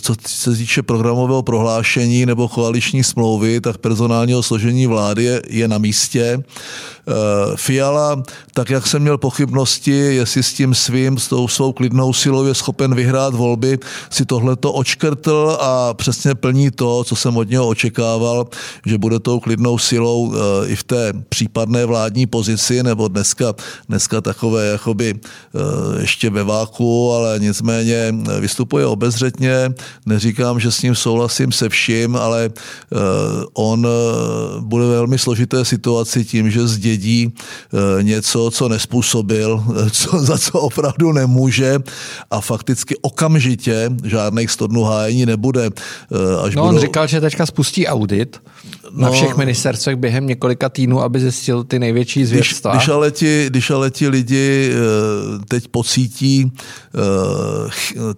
co 0.00 0.14
se 0.26 0.56
týče 0.56 0.82
programového 0.82 1.42
prohlášení 1.42 2.26
nebo 2.26 2.48
koaliční 2.48 3.04
smlouvy, 3.04 3.60
tak 3.60 3.78
personálního 3.78 4.42
složení 4.42 4.86
vlády 4.86 5.25
je, 5.26 5.42
je 5.48 5.68
na 5.68 5.78
místě. 5.78 6.42
Eh, 7.08 7.56
Fiala, 7.56 8.22
tak 8.54 8.70
jak 8.70 8.86
jsem 8.86 9.02
měl 9.02 9.18
pochybnosti, 9.18 9.90
jestli 9.90 10.42
s 10.42 10.54
tím 10.54 10.74
svým, 10.74 11.18
s 11.18 11.28
tou 11.28 11.48
svou 11.48 11.72
klidnou 11.72 12.12
silou 12.12 12.44
je 12.44 12.54
schopen 12.54 12.94
vyhrát 12.94 13.34
volby, 13.34 13.78
si 14.10 14.24
tohleto 14.24 14.72
očkrtl 14.72 15.58
a 15.60 15.94
přesně 15.94 16.34
plní 16.34 16.70
to, 16.70 17.04
co 17.04 17.16
jsem 17.16 17.36
od 17.36 17.50
něho 17.50 17.68
očekával, 17.68 18.46
že 18.86 18.98
bude 18.98 19.18
tou 19.18 19.40
klidnou 19.40 19.78
silou 19.78 20.34
eh, 20.34 20.68
i 20.68 20.76
v 20.76 20.84
té 20.84 21.12
případné 21.28 21.86
vládní 21.86 22.26
pozici, 22.26 22.82
nebo 22.82 23.08
dneska, 23.08 23.54
dneska 23.88 24.20
takové 24.20 24.66
jakoby 24.66 25.14
eh, 25.14 26.00
ještě 26.00 26.30
ve 26.30 26.42
váku, 26.42 27.12
ale 27.12 27.38
nicméně 27.38 28.14
vystupuje 28.40 28.86
obezřetně, 28.86 29.74
neříkám, 30.06 30.60
že 30.60 30.72
s 30.72 30.82
ním 30.82 30.94
souhlasím 30.94 31.52
se 31.52 31.68
vším, 31.68 32.16
ale 32.16 32.50
on 33.54 33.86
bude 34.60 34.86
velmi 34.86 35.15
složité 35.18 35.64
situaci 35.64 36.24
tím, 36.24 36.50
že 36.50 36.66
zdědí 36.66 37.32
eh, 37.32 38.02
něco, 38.02 38.50
co 38.50 38.68
nespůsobil, 38.68 39.64
eh, 39.86 39.90
co, 39.90 40.18
za 40.24 40.38
co 40.38 40.60
opravdu 40.60 41.12
nemůže 41.12 41.78
a 42.30 42.40
fakticky 42.40 42.96
okamžitě 43.00 43.90
žádných 44.04 44.50
100 44.50 44.66
dnů 44.66 44.82
hájení 44.82 45.26
nebude. 45.26 45.64
Eh, 45.66 46.44
až 46.44 46.54
no 46.54 46.62
budou... 46.62 46.74
on 46.74 46.80
říkal, 46.80 47.06
že 47.06 47.20
teďka 47.20 47.46
spustí 47.46 47.86
audit 47.86 48.40
na 48.92 49.08
no, 49.08 49.12
všech 49.12 49.36
ministerstvech 49.36 49.96
během 49.96 50.26
několika 50.26 50.68
týdnů, 50.68 51.02
aby 51.02 51.20
zjistil 51.20 51.64
ty 51.64 51.78
největší 51.78 52.24
zvěrstva. 52.24 52.70
Když, 52.70 52.82
když, 52.82 52.88
ale 52.88 53.10
ti, 53.10 53.46
když 53.46 53.70
ale 53.70 53.90
ti 53.90 54.08
lidi 54.08 54.72
teď 55.48 55.68
pocítí 55.68 56.52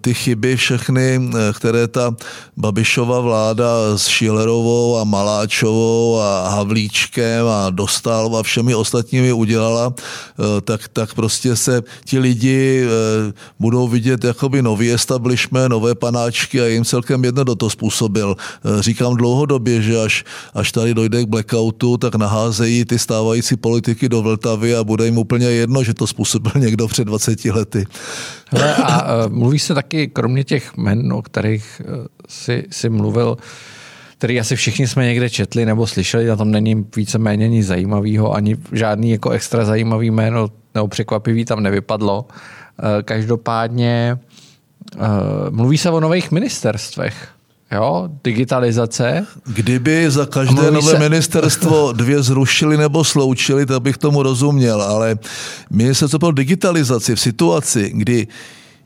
ty 0.01 0.13
chyby 0.13 0.55
všechny, 0.55 1.29
které 1.53 1.87
ta 1.87 2.15
Babišova 2.57 3.19
vláda 3.19 3.97
s 3.97 4.07
Šilerovou 4.07 4.97
a 4.97 5.03
Maláčovou 5.03 6.19
a 6.19 6.49
Havlíčkem 6.49 7.47
a 7.47 7.69
Dostal 7.69 8.37
a 8.37 8.43
všemi 8.43 8.75
ostatními 8.75 9.33
udělala, 9.33 9.93
eh, 9.95 10.61
tak, 10.61 10.87
tak 10.87 11.13
prostě 11.13 11.55
se 11.55 11.81
ti 12.05 12.19
lidi 12.19 12.83
eh, 12.83 13.33
budou 13.59 13.87
vidět 13.87 14.23
jakoby 14.23 14.61
nový 14.61 14.91
establishment, 14.91 15.69
nové 15.69 15.95
panáčky 15.95 16.61
a 16.61 16.65
jim 16.65 16.85
celkem 16.85 17.23
jedno 17.25 17.43
do 17.43 17.55
to 17.55 17.69
způsobil. 17.69 18.35
Eh, 18.35 18.81
říkám 18.81 19.15
dlouhodobě, 19.15 19.81
že 19.81 20.01
až, 20.01 20.23
až 20.59 20.71
tady 20.71 20.93
dojde 20.93 21.23
k 21.23 21.27
blackoutu, 21.27 21.97
tak 21.97 22.15
naházejí 22.15 22.85
ty 22.85 22.99
stávající 22.99 23.55
politiky 23.55 24.09
do 24.09 24.21
Vltavy 24.21 24.75
a 24.75 24.83
bude 24.83 25.05
jim 25.05 25.17
úplně 25.17 25.45
jedno, 25.45 25.83
že 25.83 25.93
to 25.93 26.07
způsobil 26.07 26.51
někdo 26.59 26.87
před 26.87 27.05
20 27.05 27.45
lety. 27.45 27.85
Hele, 28.47 28.75
a 28.75 29.27
mluví 29.27 29.59
se 29.59 29.73
taky, 29.73 30.07
kromě 30.07 30.43
těch 30.43 30.77
men, 30.77 31.13
o 31.13 31.21
kterých 31.21 31.81
si, 32.27 32.65
si 32.69 32.89
mluvil, 32.89 33.37
který 34.19 34.39
asi 34.39 34.55
všichni 34.55 34.87
jsme 34.87 35.05
někde 35.05 35.29
četli 35.29 35.65
nebo 35.65 35.87
slyšeli, 35.87 36.25
na 36.25 36.35
tom 36.35 36.51
není 36.51 36.85
víceméně 36.95 37.47
nic 37.47 37.67
zajímavého, 37.67 38.33
ani 38.33 38.57
žádný 38.71 39.11
jako 39.11 39.29
extra 39.29 39.65
zajímavý 39.65 40.11
jméno 40.11 40.49
nebo 40.75 40.87
překvapivý 40.87 41.45
tam 41.45 41.63
nevypadlo. 41.63 42.25
Eh, 42.29 43.03
každopádně 43.03 44.17
eh, 44.95 44.99
mluví 45.49 45.77
se 45.77 45.89
o 45.89 45.99
nových 45.99 46.31
ministerstvech. 46.31 47.27
Jo, 47.71 48.09
digitalizace. 48.23 49.25
Kdyby 49.45 50.11
za 50.11 50.25
každé 50.25 50.71
nové 50.71 50.91
se... 50.91 50.99
ministerstvo 50.99 51.91
dvě 51.95 52.23
zrušili 52.23 52.77
nebo 52.77 53.03
sloučili, 53.03 53.65
tak 53.65 53.81
bych 53.81 53.97
tomu 53.97 54.23
rozuměl, 54.23 54.81
ale 54.81 55.17
ministerstvo 55.69 56.19
pro 56.19 56.31
digitalizaci 56.31 57.15
v 57.15 57.19
situaci, 57.19 57.91
kdy 57.95 58.27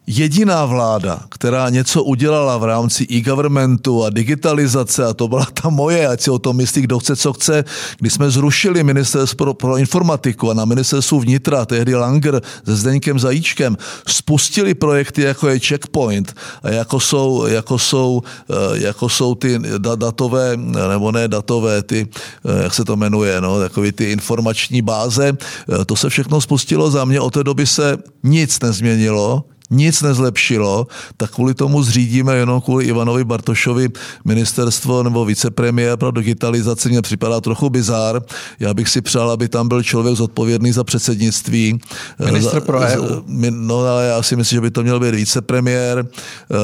jediná 0.07 0.65
vláda, 0.65 1.19
která 1.29 1.69
něco 1.69 2.03
udělala 2.03 2.57
v 2.57 2.63
rámci 2.63 3.07
e-governmentu 3.12 4.03
a 4.03 4.10
digitalizace, 4.10 5.05
a 5.05 5.13
to 5.13 5.27
byla 5.27 5.48
ta 5.62 5.69
moje, 5.69 6.07
ať 6.07 6.22
si 6.22 6.29
o 6.31 6.39
tom 6.39 6.55
myslí, 6.55 6.81
kdo 6.81 7.00
chce, 7.00 7.15
co 7.15 7.33
chce, 7.33 7.63
když 8.00 8.13
jsme 8.13 8.31
zrušili 8.31 8.83
ministerstvo 8.83 9.36
pro, 9.36 9.53
pro 9.53 9.77
informatiku 9.77 10.51
a 10.51 10.53
na 10.53 10.65
ministerstvu 10.65 11.19
vnitra, 11.19 11.65
tehdy 11.65 11.95
Langer 11.95 12.41
se 12.65 12.75
Zdeňkem 12.75 13.19
Zajíčkem, 13.19 13.77
spustili 14.07 14.74
projekty, 14.74 15.22
jako 15.22 15.48
je 15.48 15.60
Checkpoint 15.60 16.36
a 16.63 16.69
jako 16.69 17.00
jsou, 17.00 17.45
jako 17.48 17.79
jsou, 17.79 18.22
eh, 18.50 18.53
jako 18.74 19.10
jsou 19.10 19.36
ty 19.36 19.60
datové, 19.95 20.57
nebo 20.57 21.12
ne 21.12 21.27
datové, 21.27 21.83
ty, 21.83 22.07
eh, 22.45 22.63
jak 22.63 22.74
se 22.74 22.86
to 22.86 22.95
jmenuje, 22.95 23.41
no, 23.41 23.60
takový 23.60 23.91
ty 23.91 24.12
informační 24.12 24.81
báze, 24.81 25.31
eh, 25.31 25.86
to 25.86 25.95
se 25.95 26.10
všechno 26.10 26.41
spustilo. 26.41 26.91
Za 26.91 27.05
mě, 27.05 27.19
od 27.19 27.33
té 27.33 27.43
doby 27.43 27.67
se 27.67 27.98
nic 28.24 28.60
nezměnilo, 28.60 29.43
nic 29.74 30.01
nezlepšilo, 30.01 30.88
tak 31.18 31.32
kvůli 31.32 31.53
tomu 31.53 31.84
zřídíme 31.84 32.36
jenom 32.36 32.62
kvůli 32.62 32.86
Ivanovi 32.86 33.24
Bartošovi 33.24 33.89
ministerstvo 34.25 35.03
nebo 35.03 35.25
vicepremiér 35.25 35.98
pro 35.98 36.12
digitalizaci 36.12 36.89
mě 36.89 37.01
připadá 37.01 37.42
trochu 37.42 37.70
bizár. 37.70 38.22
Já 38.60 38.74
bych 38.74 38.89
si 38.89 39.01
přál, 39.01 39.32
aby 39.32 39.50
tam 39.50 39.68
byl 39.68 39.84
člověk 39.84 40.15
zodpovědný 40.15 40.72
za 40.72 40.84
předsednictví. 40.84 41.80
Minister 42.25 42.62
pro 42.62 42.80
EU. 42.80 43.22
No 43.50 43.80
ale 43.80 44.06
já 44.06 44.24
si 44.24 44.36
myslím, 44.36 44.58
že 44.58 44.62
by 44.62 44.72
to 44.72 44.84
měl 44.84 45.00
být 45.00 45.15
vicepremiér, 45.15 46.06
eh, 46.06 46.56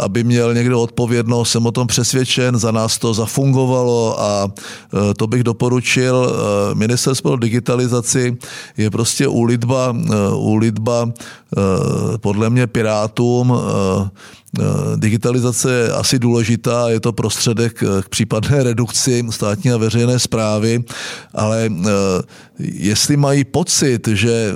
aby 0.00 0.24
měl 0.24 0.54
někdo 0.54 0.80
odpovědnost, 0.80 1.50
jsem 1.50 1.66
o 1.66 1.72
tom 1.72 1.86
přesvědčen, 1.86 2.58
za 2.58 2.70
nás 2.70 2.98
to 2.98 3.14
zafungovalo 3.14 4.20
a 4.20 4.48
eh, 4.48 5.14
to 5.14 5.26
bych 5.26 5.44
doporučil. 5.44 6.14
Eh, 6.24 6.74
ministerstvo 6.74 7.30
pro 7.30 7.40
digitalizaci 7.40 8.36
je 8.76 8.90
prostě 8.90 9.28
úlitba, 9.28 9.96
úlitba 10.34 11.12
podle 12.20 12.50
mě 12.50 12.53
Pirátům 12.66 13.52
eh, 13.52 14.04
eh, 14.04 14.10
digitalizace 14.96 15.72
je 15.72 15.92
asi 15.92 16.18
důležitá, 16.18 16.88
je 16.88 17.00
to 17.00 17.12
prostředek 17.12 17.82
eh, 17.82 18.02
k 18.02 18.08
případné 18.08 18.62
redukci 18.62 19.26
státní 19.30 19.70
a 19.70 19.76
veřejné 19.76 20.18
zprávy, 20.18 20.84
ale 21.34 21.70
jestli 22.58 23.16
mají 23.16 23.44
pocit, 23.44 24.08
že 24.08 24.54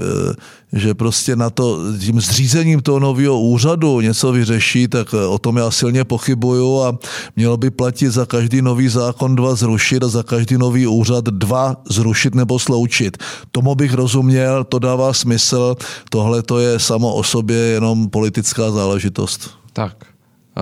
že 0.72 0.94
prostě 0.94 1.36
na 1.36 1.50
to, 1.50 1.78
tím 1.98 2.20
zřízením 2.20 2.80
toho 2.80 2.98
nového 2.98 3.40
úřadu 3.40 4.00
něco 4.00 4.32
vyřeší, 4.32 4.88
tak 4.88 5.14
o 5.14 5.38
tom 5.38 5.56
já 5.56 5.70
silně 5.70 6.04
pochybuju 6.04 6.82
a 6.82 6.98
mělo 7.36 7.56
by 7.56 7.70
platit 7.70 8.10
za 8.10 8.26
každý 8.26 8.62
nový 8.62 8.88
zákon 8.88 9.36
dva 9.36 9.54
zrušit 9.54 10.02
a 10.04 10.08
za 10.08 10.22
každý 10.22 10.58
nový 10.58 10.86
úřad 10.86 11.24
dva 11.24 11.76
zrušit 11.90 12.34
nebo 12.34 12.58
sloučit. 12.58 13.16
Tomu 13.52 13.74
bych 13.74 13.94
rozuměl, 13.94 14.64
to 14.64 14.78
dává 14.78 15.12
smysl, 15.12 15.76
tohle 16.10 16.42
to 16.42 16.58
je 16.58 16.78
samo 16.78 17.14
o 17.14 17.22
sobě 17.22 17.56
jenom 17.56 18.10
politická 18.10 18.70
záležitost. 18.70 19.57
Tak, 19.72 19.96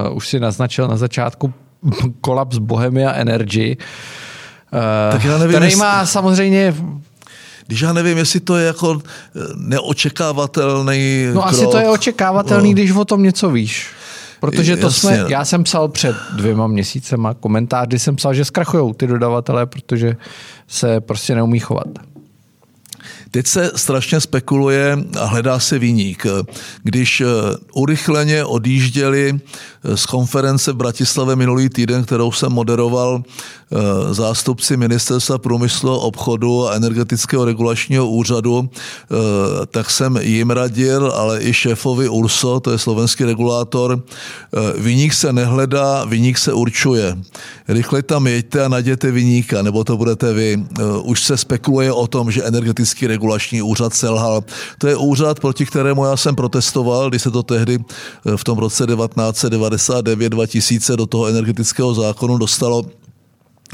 uh, 0.09 0.17
už 0.17 0.29
si 0.29 0.41
naznačil 0.41 0.89
na 0.89 0.97
začátku 0.97 1.55
kolaps 2.21 2.59
Bohemia 2.59 3.13
Energy, 3.13 3.77
uh, 3.77 4.79
tak 5.13 5.25
já 5.25 5.39
nevím, 5.39 5.57
který 5.57 5.67
jestli... 5.67 5.79
má 5.79 6.07
samozřejmě 6.07 6.75
když 7.67 7.81
já 7.81 7.93
nevím, 7.93 8.19
jestli 8.19 8.41
to 8.41 8.57
je 8.57 8.67
jako 8.67 9.01
eh, 9.01 9.41
neočekávatelný 9.57 11.27
No 11.27 11.41
krok. 11.41 11.47
asi 11.47 11.67
to 11.67 11.79
je 11.79 11.89
očekávatelný, 11.89 12.69
no. 12.69 12.75
když 12.75 12.91
o 12.91 13.05
tom 13.05 13.23
něco 13.23 13.51
víš. 13.51 13.89
Protože 14.41 14.77
to 14.77 14.87
Jasně. 14.87 15.01
jsme, 15.01 15.25
já 15.29 15.45
jsem 15.45 15.65
psal 15.65 15.89
před 15.89 16.17
dvěma 16.37 16.67
měsícema 16.67 17.35
komentář, 17.35 17.87
kdy 17.89 17.99
jsem 17.99 18.17
psal, 18.17 18.35
že 18.35 18.45
zkrachují 18.45 18.95
ty 18.95 19.07
dodavatelé, 19.07 19.67
protože 19.67 20.17
se 20.69 21.01
prostě 21.01 21.35
neumí 21.35 21.59
chovat. 21.59 21.89
Teď 23.31 23.47
se 23.47 23.73
strašně 23.77 24.21
spekuluje 24.21 24.99
a 25.21 25.25
hledá 25.25 25.59
se 25.59 25.79
výnik. 25.79 26.27
Když 26.83 27.23
urychleně 27.75 28.45
odjížděli 28.45 29.41
z 29.95 30.07
konference 30.07 30.73
v 30.73 30.77
Bratislavě 30.77 31.37
minulý 31.37 31.69
týden, 31.69 32.05
kterou 32.05 32.33
jsem 32.33 32.53
moderoval, 32.53 33.23
Eh, 33.73 34.15
zástupci 34.15 34.77
ministerstva 34.77 35.39
průmyslu, 35.39 35.99
obchodu 35.99 36.69
a 36.69 36.75
energetického 36.75 37.45
regulačního 37.45 38.09
úřadu, 38.09 38.71
eh, 38.71 39.17
tak 39.67 39.91
jsem 39.91 40.17
jim 40.17 40.51
radil, 40.51 41.13
ale 41.17 41.43
i 41.43 41.55
šéfovi 41.55 42.09
URSO, 42.09 42.61
to 42.61 42.71
je 42.71 42.79
slovenský 42.79 43.25
regulátor, 43.25 44.03
eh, 44.03 44.81
vyník 44.81 45.15
se 45.15 45.33
nehledá, 45.33 46.05
vyník 46.05 46.39
se 46.39 46.53
určuje. 46.53 47.19
Rychle 47.69 48.03
tam 48.03 48.27
jeďte 48.27 48.65
a 48.65 48.69
najděte 48.69 49.11
vyníka, 49.11 49.63
nebo 49.63 49.85
to 49.85 49.97
budete 49.97 50.33
vy. 50.33 50.65
Už 51.03 51.23
se 51.23 51.37
spekuluje 51.37 51.93
o 51.93 52.07
tom, 52.07 52.31
že 52.31 52.45
energetický 52.45 53.07
regulační 53.07 53.63
úřad 53.63 53.95
selhal. 53.95 54.45
To 54.79 54.87
je 54.87 54.97
úřad, 54.97 55.41
proti 55.41 55.67
kterému 55.67 56.05
já 56.05 56.17
jsem 56.17 56.37
protestoval, 56.37 57.11
když 57.11 57.23
se 57.23 57.31
to 57.31 57.43
tehdy 57.43 57.79
v 58.37 58.45
tom 58.45 58.59
roce 58.59 58.87
1999-2000 59.77 60.97
do 60.97 61.07
toho 61.07 61.27
energetického 61.27 61.95
zákonu 61.95 62.39
dostalo 62.39 62.83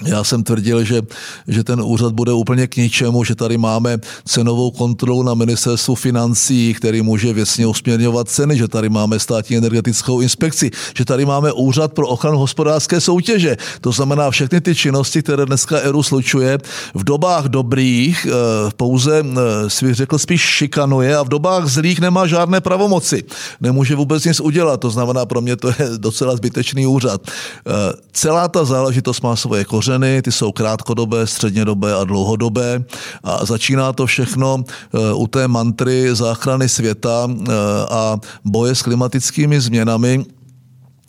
já 0.04 0.24
jsem 0.24 0.42
tvrdil, 0.42 0.84
že, 0.84 1.02
že 1.48 1.64
ten 1.64 1.80
úřad 1.80 2.12
bude 2.12 2.32
úplně 2.32 2.66
k 2.66 2.76
ničemu, 2.76 3.24
že 3.24 3.34
tady 3.34 3.58
máme 3.58 3.98
cenovou 4.24 4.70
kontrolu 4.70 5.22
na 5.22 5.34
ministerstvu 5.34 5.94
financí, 5.94 6.74
který 6.74 7.02
může 7.02 7.32
věcně 7.32 7.66
usměrňovat 7.66 8.28
ceny, 8.28 8.56
že 8.56 8.68
tady 8.68 8.88
máme 8.88 9.18
státní 9.18 9.56
energetickou 9.56 10.20
inspekci, 10.20 10.70
že 10.96 11.04
tady 11.04 11.24
máme 11.24 11.52
úřad 11.52 11.92
pro 11.92 12.08
ochranu 12.08 12.38
hospodářské 12.38 13.00
soutěže. 13.00 13.56
To 13.80 13.92
znamená 13.92 14.30
všechny 14.30 14.60
ty 14.60 14.74
činnosti, 14.74 15.22
které 15.22 15.46
dneska 15.46 15.78
ERU 15.78 16.02
slučuje, 16.02 16.58
v 16.94 17.04
dobách 17.04 17.44
dobrých 17.44 18.26
eh, 18.26 18.32
pouze, 18.76 19.22
eh, 19.22 19.70
svých 19.70 19.94
řekl, 19.94 20.18
spíš 20.18 20.40
šikanuje 20.40 21.16
a 21.16 21.22
v 21.22 21.28
dobách 21.28 21.66
zlých 21.66 22.00
nemá 22.00 22.26
žádné 22.26 22.60
pravomoci. 22.60 23.24
Nemůže 23.60 23.94
vůbec 23.94 24.24
nic 24.24 24.40
udělat. 24.40 24.80
To 24.80 24.90
znamená, 24.90 25.26
pro 25.26 25.40
mě 25.40 25.56
to 25.56 25.68
je 25.68 25.88
docela 25.96 26.36
zbytečný 26.36 26.86
úřad. 26.86 27.20
Eh, 27.26 27.92
celá 28.12 28.48
ta 28.48 28.64
záležitost 28.64 29.20
má 29.22 29.36
svoje 29.36 29.64
kořeny, 29.64 29.81
ty 30.22 30.32
jsou 30.32 30.52
krátkodobé, 30.52 31.26
střednědobé 31.26 31.94
a 31.94 32.04
dlouhodobé. 32.04 32.84
A 33.24 33.44
začíná 33.44 33.92
to 33.92 34.06
všechno 34.06 34.64
eh, 34.64 35.12
u 35.14 35.26
té 35.26 35.48
mantry 35.48 36.14
záchrany 36.14 36.68
světa 36.68 37.28
eh, 37.30 37.52
a 37.90 38.18
boje 38.44 38.74
s 38.74 38.82
klimatickými 38.82 39.60
změnami, 39.60 40.24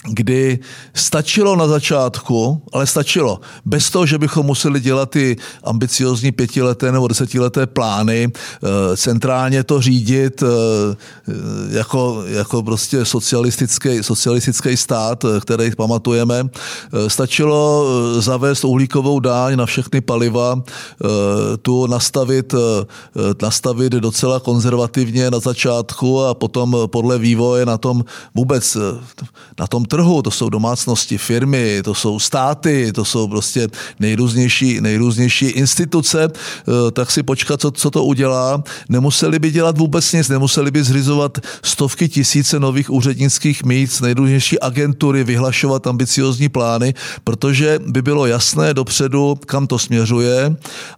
kdy 0.10 0.60
stačilo 0.94 1.56
na 1.56 1.68
začátku, 1.68 2.62
ale 2.74 2.88
stačilo, 2.88 3.40
bez 3.66 3.90
toho, 3.90 4.06
že 4.06 4.18
bychom 4.18 4.46
museli 4.46 4.80
dělat 4.80 5.10
ty 5.10 5.36
ambiciozní 5.64 6.32
pětileté 6.32 6.92
nebo 6.92 7.08
desetileté 7.08 7.68
plány, 7.68 8.32
eh, 8.32 8.98
centrálně 8.98 9.64
to 9.64 9.82
řídit 9.82 10.44
eh, 10.44 10.96
jako, 11.70 12.24
jako 12.28 12.64
prostě 12.64 13.06
socialistický, 13.06 14.04
socialistický 14.04 14.78
stát, 14.78 15.26
eh, 15.26 15.40
který 15.40 15.76
pamatujeme. 15.76 16.50
Stačilo 17.08 17.86
zavést 18.20 18.64
uhlíkovou 18.64 19.20
dáň 19.20 19.56
na 19.56 19.66
všechny 19.66 20.02
paliva, 20.02 20.62
tu 21.62 21.88
nastavit, 21.88 22.56
nastavit 23.42 23.94
docela 23.94 24.40
konzervativně 24.40 25.32
na 25.32 25.40
začátku 25.40 26.22
a 26.22 26.34
potom 26.34 26.78
podle 26.86 27.20
vývoje 27.20 27.66
na 27.66 27.78
tom 27.78 28.06
vůbec 28.36 28.78
na 29.60 29.68
tom 29.68 29.86
trhu, 29.94 30.22
to 30.22 30.32
jsou 30.32 30.50
domácnosti, 30.50 31.18
firmy, 31.18 31.82
to 31.84 31.94
jsou 31.94 32.20
státy, 32.20 32.92
to 32.94 33.06
jsou 33.06 33.28
prostě 33.28 33.68
nejrůznější, 34.00 34.82
nejrůznější 34.82 35.46
instituce, 35.46 36.24
eh, 36.26 36.92
tak 36.92 37.12
si 37.12 37.24
počkat, 37.24 37.62
co, 37.62 37.72
co 37.72 37.92
to 37.92 38.04
udělá. 38.04 38.64
Nemuseli 38.90 39.40
by 39.40 39.52
dělat 39.52 39.78
vůbec 39.78 40.14
nic, 40.14 40.30
nemuseli 40.30 40.72
by 40.72 40.84
zřizovat 40.84 41.38
stovky 41.62 42.10
tisíce 42.10 42.60
nových 42.60 42.90
úřednických 42.90 43.64
míst, 43.64 44.02
nejrůznější 44.02 44.60
agentury, 44.60 45.24
vyhlašovat 45.24 45.88
ambiciozní 45.88 46.50
plány, 46.50 46.94
protože 47.24 47.80
by 47.88 48.02
bylo 48.02 48.26
jasné 48.26 48.74
dopředu, 48.74 49.38
kam 49.46 49.68
to 49.68 49.80
směřuje 49.80 50.56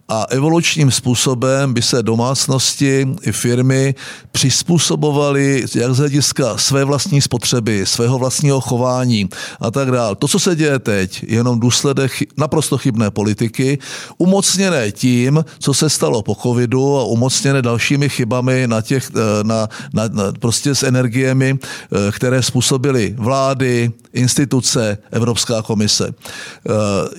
a 0.08 0.24
evolučním 0.30 0.90
způsobem 0.90 1.74
by 1.74 1.82
se 1.82 2.02
domácnosti 2.02 3.08
i 3.22 3.32
firmy 3.32 3.94
přizpůsobovaly 4.32 5.64
jak 5.74 5.94
z 5.94 5.98
hlediska 5.98 6.56
své 6.56 6.84
vlastní 6.84 7.20
spotřeby, 7.20 7.86
svého 7.86 8.18
vlastního 8.18 8.60
chování, 8.60 8.85
chování 8.86 9.28
a 9.60 9.70
tak 9.70 9.90
dále. 9.90 10.16
To, 10.16 10.28
co 10.28 10.38
se 10.38 10.56
děje 10.56 10.78
teď, 10.78 11.22
je 11.22 11.34
jenom 11.34 11.60
důsledek 11.60 12.12
naprosto 12.36 12.78
chybné 12.78 13.10
politiky, 13.10 13.78
umocněné 14.18 14.92
tím, 14.92 15.44
co 15.58 15.74
se 15.74 15.90
stalo 15.90 16.22
po 16.22 16.34
covidu 16.34 16.98
a 16.98 17.04
umocněné 17.04 17.62
dalšími 17.62 18.08
chybami 18.08 18.66
na 18.66 18.82
těch, 18.82 19.10
eh, 19.10 19.44
na, 19.44 19.68
na, 19.92 20.08
na, 20.08 20.32
prostě 20.38 20.74
s 20.74 20.82
energiemi, 20.82 21.58
eh, 21.58 22.12
které 22.12 22.42
způsobily 22.42 23.14
vlády, 23.18 23.90
instituce, 24.12 24.98
Evropská 25.10 25.62
komise. 25.62 26.14
Eh, 26.14 26.72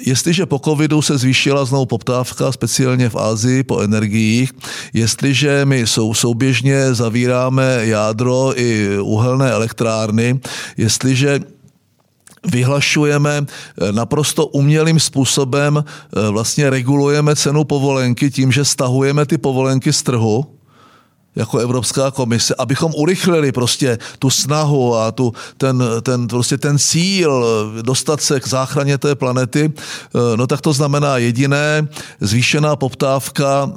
jestliže 0.06 0.46
po 0.46 0.60
covidu 0.60 1.02
se 1.02 1.18
zvýšila 1.18 1.66
znovu 1.66 1.86
poptávka, 1.86 2.52
speciálně 2.52 3.10
v 3.10 3.16
Ázii 3.16 3.64
po 3.64 3.82
energiích, 3.82 4.52
jestliže 4.94 5.66
my 5.66 5.88
sou, 5.88 6.14
souběžně 6.14 6.94
zavíráme 6.94 7.92
jádro 7.92 8.54
i 8.56 9.00
uhelné 9.00 9.52
elektrárny, 9.52 10.40
jestliže 10.78 11.57
vyhlašujeme 12.46 13.46
eh, 13.46 13.92
naprosto 13.92 14.48
umělým 14.48 15.00
způsobem, 15.00 15.84
eh, 15.84 16.30
vlastně 16.30 16.70
regulujeme 16.70 17.36
cenu 17.36 17.64
povolenky 17.64 18.32
tím, 18.32 18.52
že 18.52 18.66
stahujeme 18.66 19.26
ty 19.26 19.38
povolenky 19.38 19.94
z 19.94 20.04
trhu, 20.04 20.46
jako 21.36 21.58
Evropská 21.58 22.12
komise, 22.12 22.56
abychom 22.58 22.94
urychlili 22.96 23.52
prostě 23.52 23.98
tu 24.20 24.30
snahu 24.30 24.96
a 24.96 25.12
tu, 25.12 25.34
ten, 25.58 25.84
ten, 26.02 26.28
prostě 26.28 26.58
ten 26.58 26.80
cíl 26.80 27.46
eh, 27.46 27.84
dostat 27.84 28.22
se 28.22 28.40
k 28.40 28.48
záchraně 28.48 28.98
té 28.98 29.16
planety, 29.16 29.74
no 30.36 30.48
tak 30.48 30.62
to 30.62 30.74
znamená 30.74 31.18
jediné, 31.18 31.88
zvýšená 32.22 32.76
poptávka 32.76 33.72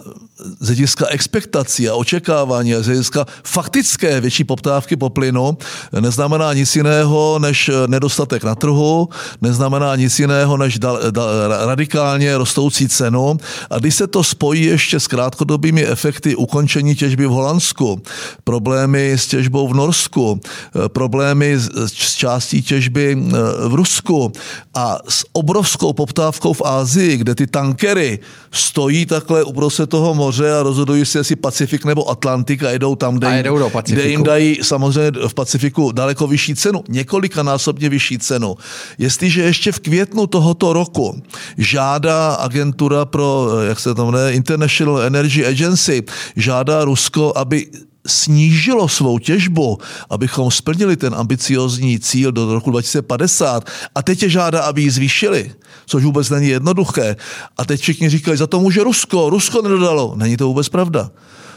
z 0.61 0.66
hlediska 0.66 1.07
expektací 1.07 1.88
a 1.88 1.94
očekávání 1.94 2.74
a 2.74 2.83
z 2.83 2.87
hlediska 2.87 3.26
faktické 3.44 4.20
větší 4.20 4.44
poptávky 4.44 4.96
po 4.96 5.11
plynu 5.11 5.59
neznamená 6.00 6.53
nic 6.53 6.76
jiného 6.76 7.38
než 7.38 7.70
nedostatek 7.87 8.44
na 8.44 8.55
trhu, 8.55 9.09
neznamená 9.40 9.96
nic 9.96 10.18
jiného 10.18 10.57
než 10.57 10.79
da, 10.79 11.11
da, 11.11 11.22
radikálně 11.66 12.38
rostoucí 12.38 12.88
cenu. 12.88 13.37
A 13.70 13.79
když 13.79 13.94
se 13.94 14.07
to 14.07 14.24
spojí 14.24 14.64
ještě 14.64 15.00
s 15.00 15.07
krátkodobými 15.07 15.87
efekty 15.87 16.37
ukončení 16.37 16.94
těžby 16.94 17.26
v 17.26 17.31
Holandsku, 17.31 18.03
problémy 18.44 19.12
s 19.12 19.26
těžbou 19.26 19.68
v 19.68 19.74
Norsku, 19.74 20.40
problémy 20.88 21.59
s, 21.59 21.70
s 21.87 22.14
částí 22.14 22.62
těžby 22.62 23.18
eh, 23.18 23.68
v 23.68 23.74
Rusku 23.74 24.33
a 24.74 24.98
s 25.09 25.24
obrovskou 25.33 25.92
poptávkou 25.92 26.53
v 26.53 26.62
Ázii, 26.64 27.16
kde 27.16 27.35
ty 27.35 27.46
tankery 27.46 28.18
stojí 28.53 29.07
takhle 29.07 29.44
uprostřed 29.44 29.90
toho 29.90 30.14
moře, 30.14 30.30
moře 30.31 30.53
a 30.55 30.62
rozhodují 30.62 31.05
se, 31.05 31.19
jestli 31.19 31.37
Pacifik 31.37 31.85
nebo 31.85 32.11
Atlantik 32.11 32.62
a 32.62 32.71
jedou 32.71 32.95
tam, 32.97 33.19
kde, 33.19 33.37
jedou 33.37 33.59
do 33.59 33.73
kde 33.85 34.09
jim 34.09 34.23
dají 34.23 34.59
samozřejmě 34.62 35.11
v 35.29 35.35
Pacifiku 35.35 35.93
daleko 35.93 36.27
vyšší 36.27 36.55
cenu, 36.55 36.85
několikanásobně 36.88 37.88
vyšší 37.88 38.19
cenu. 38.19 38.55
Jestliže 38.99 39.43
ještě 39.43 39.73
v 39.73 39.79
květnu 39.79 40.27
tohoto 40.27 40.73
roku 40.73 41.23
žádá 41.59 42.35
agentura 42.35 43.05
pro, 43.05 43.49
jak 43.69 43.81
se 43.81 43.95
to 43.95 44.07
jmenuje, 44.07 44.33
International 44.33 45.03
Energy 45.03 45.47
Agency, 45.47 46.03
žádá 46.37 46.85
Rusko, 46.85 47.33
aby 47.37 47.66
snížilo 48.07 48.89
svou 48.89 49.19
těžbu, 49.19 49.79
abychom 50.11 50.51
splnili 50.51 50.97
ten 50.97 51.15
ambiciozní 51.15 52.01
cíl 52.01 52.33
do 52.33 52.55
roku 52.55 52.71
2050 52.71 53.65
a 53.95 54.03
teď 54.03 54.23
je 54.23 54.29
žádá, 54.29 54.63
aby 54.63 54.83
ji 54.83 54.91
zvýšili, 54.91 55.53
což 55.87 56.05
vůbec 56.05 56.31
není 56.31 56.49
jednoduché. 56.49 57.17
A 57.59 57.65
teď 57.65 57.81
všichni 57.81 58.09
říkají, 58.09 58.37
za 58.37 58.47
to 58.47 58.61
může 58.61 58.85
Rusko, 58.85 59.31
Rusko 59.31 59.63
nedodalo. 59.63 60.15
Není 60.17 60.37
to 60.37 60.47
vůbec 60.47 60.69
pravda. 60.69 61.11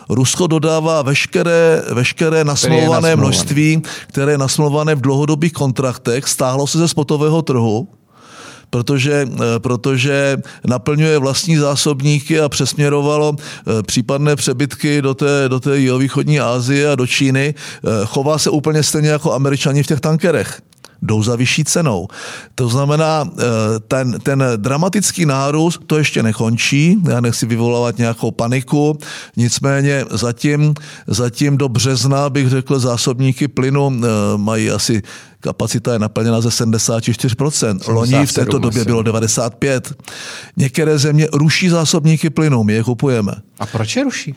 Rusko 0.09 0.47
dodává 0.47 1.01
veškeré, 1.01 1.83
veškeré 1.93 2.43
nasmlouvané 2.43 3.15
množství, 3.15 3.81
které 4.07 4.31
je 4.31 4.37
nasmlouvané 4.37 4.95
v 4.95 5.01
dlouhodobých 5.01 5.53
kontraktech, 5.53 6.27
stáhlo 6.27 6.67
se 6.67 6.77
ze 6.77 6.87
spotového 6.87 7.41
trhu, 7.41 7.87
protože, 8.73 9.29
eh, 9.29 9.59
protože 9.59 10.37
naplňuje 10.65 11.17
vlastní 11.19 11.57
zásobníky 11.57 12.39
a 12.39 12.49
přesměrovalo 12.49 13.35
eh, 13.37 13.83
případné 13.83 14.35
přebytky 14.35 15.01
do 15.01 15.13
té, 15.13 15.45
do 15.47 15.59
té 15.59 15.77
jihovýchodní 15.77 16.39
Asie 16.39 16.89
a 16.89 16.95
do 16.95 17.07
Číny. 17.07 17.53
Eh, 17.53 17.89
chová 18.05 18.37
se 18.37 18.49
úplně 18.49 18.83
stejně 18.83 19.09
jako 19.09 19.33
američani 19.33 19.83
v 19.83 19.87
těch 19.87 19.99
tankerech 19.99 20.61
jdou 21.03 21.23
za 21.23 21.35
vyšší 21.35 21.63
cenou. 21.63 22.07
To 22.55 22.69
znamená, 22.69 23.29
ten, 23.87 24.19
ten 24.19 24.43
dramatický 24.55 25.25
nárůst, 25.25 25.81
to 25.87 25.97
ještě 25.97 26.23
nekončí, 26.23 26.97
já 27.09 27.21
nechci 27.21 27.45
vyvolávat 27.45 27.97
nějakou 27.97 28.31
paniku, 28.31 28.97
nicméně 29.37 30.05
zatím, 30.11 30.73
zatím 31.07 31.57
do 31.57 31.69
března, 31.69 32.29
bych 32.29 32.49
řekl, 32.49 32.79
zásobníky 32.79 33.47
plynu 33.47 34.01
mají 34.37 34.71
asi 34.71 35.01
kapacita 35.39 35.93
je 35.93 35.99
naplněna 35.99 36.41
ze 36.41 36.49
74%. 36.49 37.93
Loni 37.93 38.25
v 38.25 38.33
této 38.33 38.59
době 38.59 38.85
bylo 38.85 39.01
95%. 39.01 39.81
Některé 40.57 40.97
země 40.97 41.27
ruší 41.33 41.69
zásobníky 41.69 42.29
plynu, 42.29 42.63
my 42.63 42.73
je 42.73 42.83
kupujeme. 42.83 43.31
A 43.59 43.65
proč 43.65 43.95
je 43.95 44.03
ruší? 44.03 44.35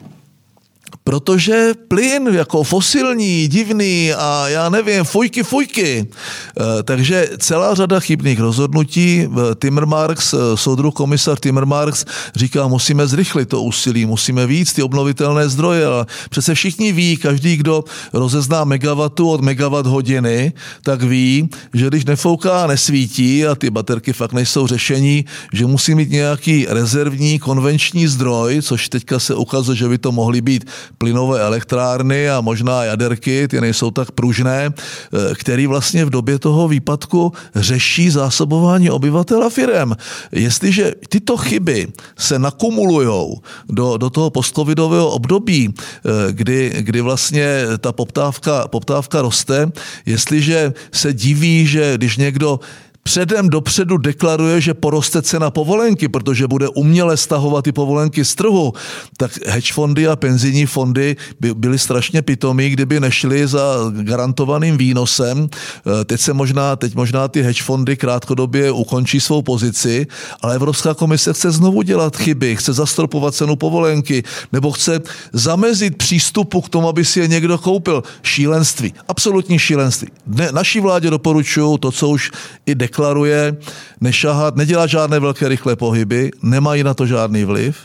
Protože 1.04 1.72
plyn 1.88 2.28
jako 2.32 2.62
fosilní, 2.62 3.48
divný 3.48 4.12
a 4.12 4.48
já 4.48 4.68
nevím, 4.68 5.04
fujky, 5.04 5.42
fujky. 5.42 6.06
Eh, 6.06 6.82
takže 6.82 7.28
celá 7.38 7.74
řada 7.74 8.00
chybných 8.00 8.40
rozhodnutí. 8.40 9.28
Timmermans, 9.58 10.34
eh, 10.34 10.56
soudruh 10.56 10.94
komisar 10.94 11.38
Timmermans 11.38 12.04
říká, 12.36 12.66
musíme 12.66 13.06
zrychlit 13.06 13.48
to 13.48 13.62
úsilí, 13.62 14.06
musíme 14.06 14.46
víc 14.46 14.72
ty 14.72 14.82
obnovitelné 14.82 15.48
zdroje. 15.48 15.86
Ale 15.86 16.06
přece 16.30 16.54
všichni 16.54 16.92
ví, 16.92 17.16
každý, 17.16 17.56
kdo 17.56 17.84
rozezná 18.12 18.64
megawatu 18.64 19.30
od 19.30 19.40
megawatt 19.40 19.86
hodiny, 19.86 20.52
tak 20.82 21.02
ví, 21.02 21.48
že 21.74 21.86
když 21.86 22.04
nefouká 22.04 22.64
a 22.64 22.66
nesvítí 22.66 23.46
a 23.46 23.54
ty 23.54 23.70
baterky 23.70 24.12
fakt 24.12 24.32
nejsou 24.32 24.66
řešení, 24.66 25.24
že 25.52 25.66
musí 25.66 25.94
mít 25.94 26.10
nějaký 26.10 26.66
rezervní 26.68 27.38
konvenční 27.38 28.06
zdroj, 28.06 28.62
což 28.62 28.88
teďka 28.88 29.18
se 29.18 29.34
ukazuje, 29.34 29.76
že 29.76 29.88
by 29.88 29.98
to 29.98 30.12
mohly 30.12 30.40
být 30.40 30.64
plynové 30.98 31.40
elektrárny 31.40 32.30
a 32.30 32.40
možná 32.40 32.84
jaderky, 32.84 33.48
ty 33.48 33.60
nejsou 33.60 33.90
tak 33.90 34.10
pružné, 34.10 34.70
eh, 34.70 35.34
který 35.34 35.66
vlastně 35.66 36.04
v 36.04 36.10
době 36.10 36.38
toho 36.38 36.68
výpadku 36.68 37.32
řeší 37.54 38.10
zásobování 38.10 38.90
obyvatel 38.90 39.42
a 39.42 39.50
firem. 39.50 39.96
Jestliže 40.32 40.92
tyto 41.08 41.36
chyby 41.36 41.88
se 42.18 42.38
nakumulují 42.38 43.36
do, 43.68 43.96
do 43.96 44.10
toho 44.10 44.30
postcovidového 44.30 45.10
období, 45.10 45.74
eh, 45.74 46.32
kdy, 46.32 46.72
kdy 46.80 47.00
vlastně 47.00 47.46
ta 47.78 47.92
poptávka, 47.92 48.68
poptávka 48.68 49.22
roste, 49.22 49.70
jestliže 50.06 50.72
se 50.92 51.12
diví, 51.12 51.66
že 51.66 51.94
když 51.96 52.16
někdo 52.16 52.60
předem 53.06 53.48
dopředu 53.48 53.96
deklaruje, 53.96 54.60
že 54.60 54.74
poroste 54.74 55.22
cena 55.22 55.50
povolenky, 55.50 56.08
protože 56.08 56.46
bude 56.46 56.68
uměle 56.68 57.16
stahovat 57.16 57.64
ty 57.64 57.72
povolenky 57.72 58.24
z 58.24 58.34
trhu, 58.34 58.72
tak 59.16 59.46
hedge 59.46 59.72
fondy 59.72 60.08
a 60.08 60.16
penzijní 60.16 60.66
fondy 60.66 61.16
by 61.40 61.54
byly 61.54 61.78
strašně 61.78 62.22
pitomí, 62.22 62.70
kdyby 62.70 63.00
nešli 63.00 63.46
za 63.46 63.62
garantovaným 64.02 64.76
výnosem. 64.76 65.48
Eh, 65.48 66.04
teď 66.04 66.20
se 66.20 66.32
možná, 66.32 66.76
teď 66.76 66.94
možná 66.94 67.28
ty 67.28 67.42
hedge 67.42 67.62
fondy 67.62 67.96
krátkodobě 67.96 68.70
ukončí 68.70 69.20
svou 69.20 69.42
pozici, 69.42 70.06
ale 70.42 70.54
Evropská 70.54 70.94
komise 70.94 71.32
chce 71.32 71.50
znovu 71.50 71.82
dělat 71.82 72.16
chyby, 72.16 72.56
chce 72.56 72.72
zastropovat 72.72 73.34
cenu 73.34 73.56
povolenky, 73.56 74.22
nebo 74.52 74.72
chce 74.72 75.00
zamezit 75.32 75.96
přístupu 75.96 76.60
k 76.60 76.68
tomu, 76.68 76.88
aby 76.88 77.04
si 77.04 77.20
je 77.20 77.28
někdo 77.28 77.58
koupil. 77.58 78.02
Šílenství, 78.22 78.94
absolutní 79.08 79.58
šílenství. 79.58 80.08
Ne, 80.26 80.48
naší 80.52 80.80
vládě 80.80 81.10
doporučuju 81.10 81.78
to, 81.78 81.92
co 81.92 82.08
už 82.08 82.30
i 82.66 82.74
deklaruje 82.74 82.95
deklaruje, 82.96 83.56
nešahat, 84.00 84.56
nedělá 84.56 84.86
žádné 84.86 85.20
velké 85.20 85.48
rychlé 85.48 85.76
pohyby, 85.76 86.30
nemají 86.42 86.82
na 86.82 86.94
to 86.94 87.06
žádný 87.06 87.44
vliv. 87.44 87.76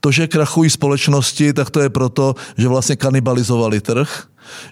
To, 0.00 0.10
že 0.10 0.28
krachují 0.28 0.70
společnosti, 0.70 1.52
tak 1.52 1.70
to 1.70 1.80
je 1.80 1.88
proto, 1.88 2.34
že 2.56 2.68
vlastně 2.68 2.96
kanibalizovali 2.96 3.80
trh, 3.80 4.24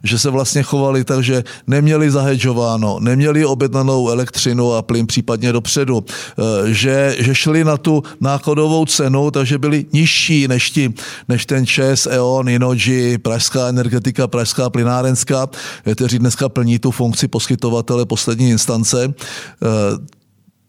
že 0.05 0.19
se 0.19 0.31
vlastně 0.31 0.63
chovali 0.63 1.05
tak, 1.05 1.25
že 1.25 1.45
neměli 1.67 2.11
zahedžováno, 2.11 2.99
neměli 3.01 3.45
objednanou 3.45 4.11
elektřinu 4.11 4.73
a 4.73 4.83
plyn 4.83 5.07
případně 5.07 5.53
dopředu, 5.53 6.05
eh, 6.05 6.43
že, 6.75 7.17
že 7.19 7.35
šli 7.35 7.65
na 7.65 7.77
tu 7.77 8.03
nákladovou 8.21 8.85
cenu, 8.87 9.31
takže 9.31 9.59
byli 9.59 9.87
nižší 9.93 10.49
než, 10.49 10.71
ti, 10.71 10.95
než 11.29 11.47
ten 11.47 11.67
ČES, 11.67 12.07
E.ON, 12.07 12.49
Inoji, 12.49 13.19
Pražská 13.19 13.69
energetika, 13.69 14.27
Pražská 14.27 14.71
plynárenská, 14.71 15.49
kteří 15.95 16.19
dneska 16.19 16.49
plní 16.49 16.79
tu 16.79 16.91
funkci 16.91 17.29
poskytovatele 17.29 18.07
poslední 18.07 18.51
instance. 18.51 19.15
Eh, 19.63 20.22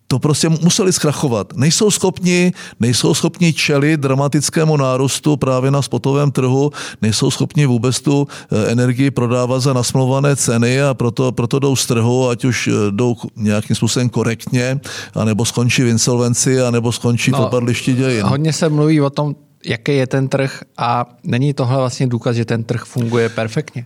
to 0.07 0.19
prostě 0.19 0.49
museli 0.49 0.93
zkrachovat. 0.93 1.53
Nejsou 1.55 1.91
schopni, 1.91 2.51
nejsou 2.79 3.13
schopni 3.13 3.53
čelit 3.53 3.99
dramatickému 3.99 4.77
nárůstu 4.77 5.37
právě 5.37 5.71
na 5.71 5.81
spotovém 5.81 6.31
trhu, 6.31 6.71
nejsou 7.01 7.31
schopni 7.31 7.65
vůbec 7.65 8.01
tu 8.01 8.27
eh, 8.27 8.71
energii 8.71 9.11
prodávat 9.11 9.59
za 9.59 9.73
nasmluvané 9.73 10.35
ceny 10.35 10.81
a 10.81 10.93
proto, 10.93 11.31
proto 11.31 11.59
jdou 11.59 11.75
z 11.75 11.85
trhu, 11.85 12.29
ať 12.29 12.45
už 12.45 12.67
eh, 12.67 12.91
jdou 12.91 13.15
nějakým 13.35 13.75
způsobem 13.75 14.09
korektně, 14.09 14.79
anebo 15.15 15.45
skončí 15.45 15.83
v 15.83 15.87
insolvenci, 15.87 16.61
anebo 16.61 16.91
skončí 16.91 17.31
no, 17.31 17.37
v 17.37 17.41
opadlišti 17.41 17.93
dějin. 17.93 18.25
Hodně 18.25 18.53
se 18.53 18.69
mluví 18.69 19.01
o 19.01 19.09
tom, 19.09 19.35
jaký 19.65 19.95
je 19.95 20.07
ten 20.07 20.27
trh 20.27 20.61
a 20.77 21.05
není 21.23 21.53
tohle 21.53 21.77
vlastně 21.77 22.07
důkaz, 22.07 22.35
že 22.35 22.45
ten 22.45 22.63
trh 22.63 22.83
funguje 22.83 23.29
perfektně? 23.29 23.85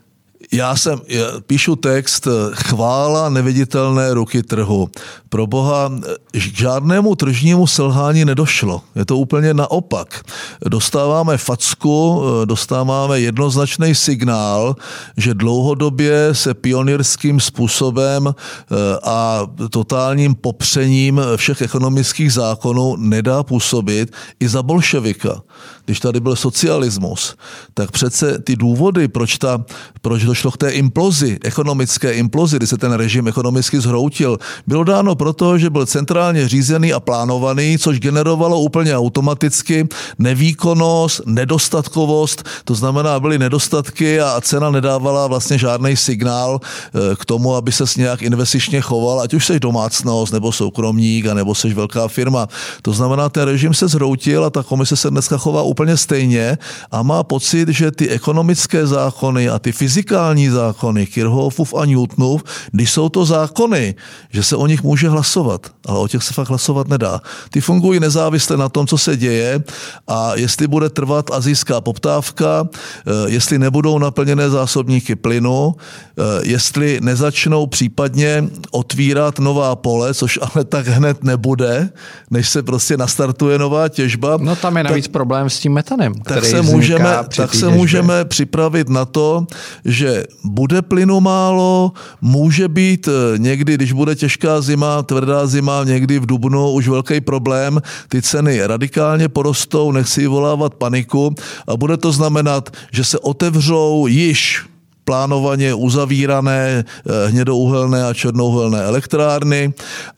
Já 0.52 0.76
jsem, 0.76 1.02
já 1.08 1.26
píšu 1.48 1.76
text 1.76 2.28
chvála 2.54 3.30
neviditelné 3.30 4.14
ruky 4.14 4.44
trhu. 4.44 4.90
Pro 5.30 5.48
boha 5.48 5.92
k 6.32 6.36
žádnému 6.36 7.16
tržnímu 7.16 7.68
selhání 7.68 8.26
nedošlo. 8.26 8.82
Je 8.96 9.06
to 9.06 9.18
úplně 9.18 9.54
naopak. 9.54 10.24
Dostáváme 10.68 11.38
facku, 11.38 12.24
dostáváme 12.46 13.20
jednoznačný 13.20 13.96
signál, 13.96 14.76
že 15.18 15.34
dlouhodobě 15.34 16.30
se 16.32 16.54
pionýrským 16.54 17.40
způsobem 17.40 18.28
eh, 18.28 18.76
a 19.04 19.48
totálním 19.70 20.36
popřením 20.36 21.22
všech 21.36 21.62
ekonomických 21.62 22.34
zákonů 22.34 22.96
nedá 22.96 23.44
působit 23.44 24.14
i 24.40 24.48
za 24.48 24.64
bolševika. 24.64 25.42
Když 25.88 26.00
tady 26.00 26.20
byl 26.20 26.36
socialismus, 26.36 27.36
tak 27.74 27.92
přece 27.92 28.40
ty 28.40 28.56
důvody, 28.56 29.08
proč, 29.08 29.38
ta, 29.38 29.66
proč 30.02 30.24
došlo 30.24 30.52
k 30.52 30.58
té 30.58 30.70
implozi, 30.70 31.40
ekonomické 31.44 32.14
implozi, 32.14 32.58
kdy 32.58 32.68
se 32.68 32.78
ten 32.78 32.92
režim 32.92 33.28
ekonomicky 33.28 33.80
zhroutil, 33.80 34.38
bylo 34.68 34.84
dáno 34.84 35.16
proto, 35.16 35.58
že 35.58 35.70
byl 35.70 35.86
centrálně 35.86 36.48
řízený 36.48 36.94
a 36.94 37.00
plánovaný, 37.00 37.78
což 37.78 38.00
generovalo 38.00 38.60
úplně 38.60 38.98
automaticky 38.98 39.88
nevýkonnost, 40.20 41.22
nedostatkovost, 41.26 42.44
to 42.64 42.76
znamená, 42.76 43.20
byly 43.20 43.40
nedostatky 43.40 44.22
a 44.22 44.42
cena 44.42 44.72
nedávala 44.72 45.28
vlastně 45.28 45.58
žádný 45.58 45.96
signál 45.96 46.60
eh, 46.60 47.16
k 47.16 47.26
tomu, 47.26 47.56
aby 47.56 47.72
se 47.72 47.84
nějak 47.98 48.22
investičně 48.22 48.82
choval, 48.82 49.22
ať 49.22 49.34
už 49.34 49.46
seš 49.46 49.60
domácnost, 49.60 50.34
nebo 50.34 50.52
soukromník, 50.52 51.26
a 51.26 51.34
nebo 51.34 51.56
seš 51.56 51.74
velká 51.74 52.08
firma. 52.08 52.48
To 52.82 52.94
znamená, 52.94 53.30
ten 53.30 53.44
režim 53.44 53.74
se 53.74 53.88
zhroutil 53.88 54.46
a 54.46 54.50
ta 54.50 54.64
komise 54.64 54.96
se 54.96 55.10
dneska 55.10 55.38
chová 55.38 55.62
úplně 55.78 55.98
stejně 55.98 56.58
a 56.92 57.04
má 57.04 57.24
pocit, 57.24 57.70
že 57.70 57.92
ty 57.92 58.10
ekonomické 58.10 58.88
zákony 58.88 59.50
a 59.50 59.60
ty 59.60 59.72
fyzikální 59.72 60.50
zákony 60.50 61.06
Kirchhoffův 61.06 61.74
a 61.74 61.86
Newtonův, 61.86 62.44
když 62.72 62.92
jsou 62.92 63.10
to 63.10 63.26
zákony, 63.26 63.96
že 64.34 64.44
se 64.44 64.56
o 64.56 64.68
nich 64.68 64.84
může 64.84 65.10
hlasovat, 65.10 65.70
ale 65.86 66.00
o 66.00 66.08
těch 66.08 66.24
se 66.24 66.34
fakt 66.34 66.50
hlasovat 66.50 66.88
nedá. 66.88 67.22
Ty 67.50 67.62
fungují 67.62 68.00
nezávisle 68.00 68.58
na 68.58 68.70
tom, 68.70 68.88
co 68.88 68.98
se 68.98 69.18
děje 69.18 69.64
a 70.08 70.36
jestli 70.36 70.68
bude 70.68 70.90
trvat 70.90 71.32
azijská 71.32 71.82
poptávka, 71.82 72.66
eh, 72.66 73.12
jestli 73.30 73.60
nebudou 73.60 74.00
naplněné 74.00 74.50
zásobníky 74.50 75.16
plynu, 75.16 75.76
eh, 75.78 76.24
jestli 76.44 77.00
nezačnou 77.02 77.68
případně 77.68 78.50
otvírat 78.72 79.40
nová 79.40 79.76
pole, 79.76 80.14
což 80.14 80.40
ale 80.42 80.66
tak 80.66 80.88
hned 80.88 81.24
nebude, 81.24 81.90
než 82.32 82.50
se 82.50 82.64
prostě 82.64 82.98
nastartuje 82.98 83.60
nová 83.60 83.90
těžba. 83.90 84.38
No 84.42 84.56
tam 84.56 84.78
je 84.78 84.84
navíc 84.84 85.06
tak, 85.06 85.14
problém 85.14 85.50
s 85.50 85.67
tím 85.67 85.67
metanem, 85.70 86.14
tak 86.14 86.46
se, 86.46 86.62
můžeme, 86.62 87.18
tak 87.36 87.54
se 87.54 87.70
můžeme 87.70 88.26
připravit 88.26 88.90
na 88.90 89.06
to, 89.06 89.46
že 89.86 90.24
bude 90.44 90.82
plynu 90.82 91.20
málo, 91.20 91.92
může 92.22 92.68
být 92.68 93.08
eh, 93.08 93.38
někdy, 93.38 93.74
když 93.74 93.92
bude 93.92 94.16
těžká 94.16 94.62
zima, 94.62 95.04
tvrdá 95.04 95.48
zima, 95.48 95.84
někdy 95.84 96.20
v 96.20 96.26
Dubnu 96.26 96.72
už 96.72 96.88
velký 96.88 97.22
problém, 97.22 97.82
ty 98.10 98.22
ceny 98.22 98.68
radikálně 98.68 99.30
porostou, 99.30 99.92
nechci 99.92 100.28
volávat 100.28 100.74
paniku. 100.74 101.36
A 101.68 101.78
bude 101.78 101.98
to 101.98 102.12
znamenat, 102.12 102.70
že 102.92 103.04
se 103.04 103.20
otevřou 103.20 104.08
již 104.08 104.66
plánovaně 105.08 105.74
uzavírané 105.74 106.84
eh, 106.84 107.28
hnědouhelné 107.28 108.06
a 108.06 108.14
černouhelné 108.14 108.84
elektrárny. 108.84 109.74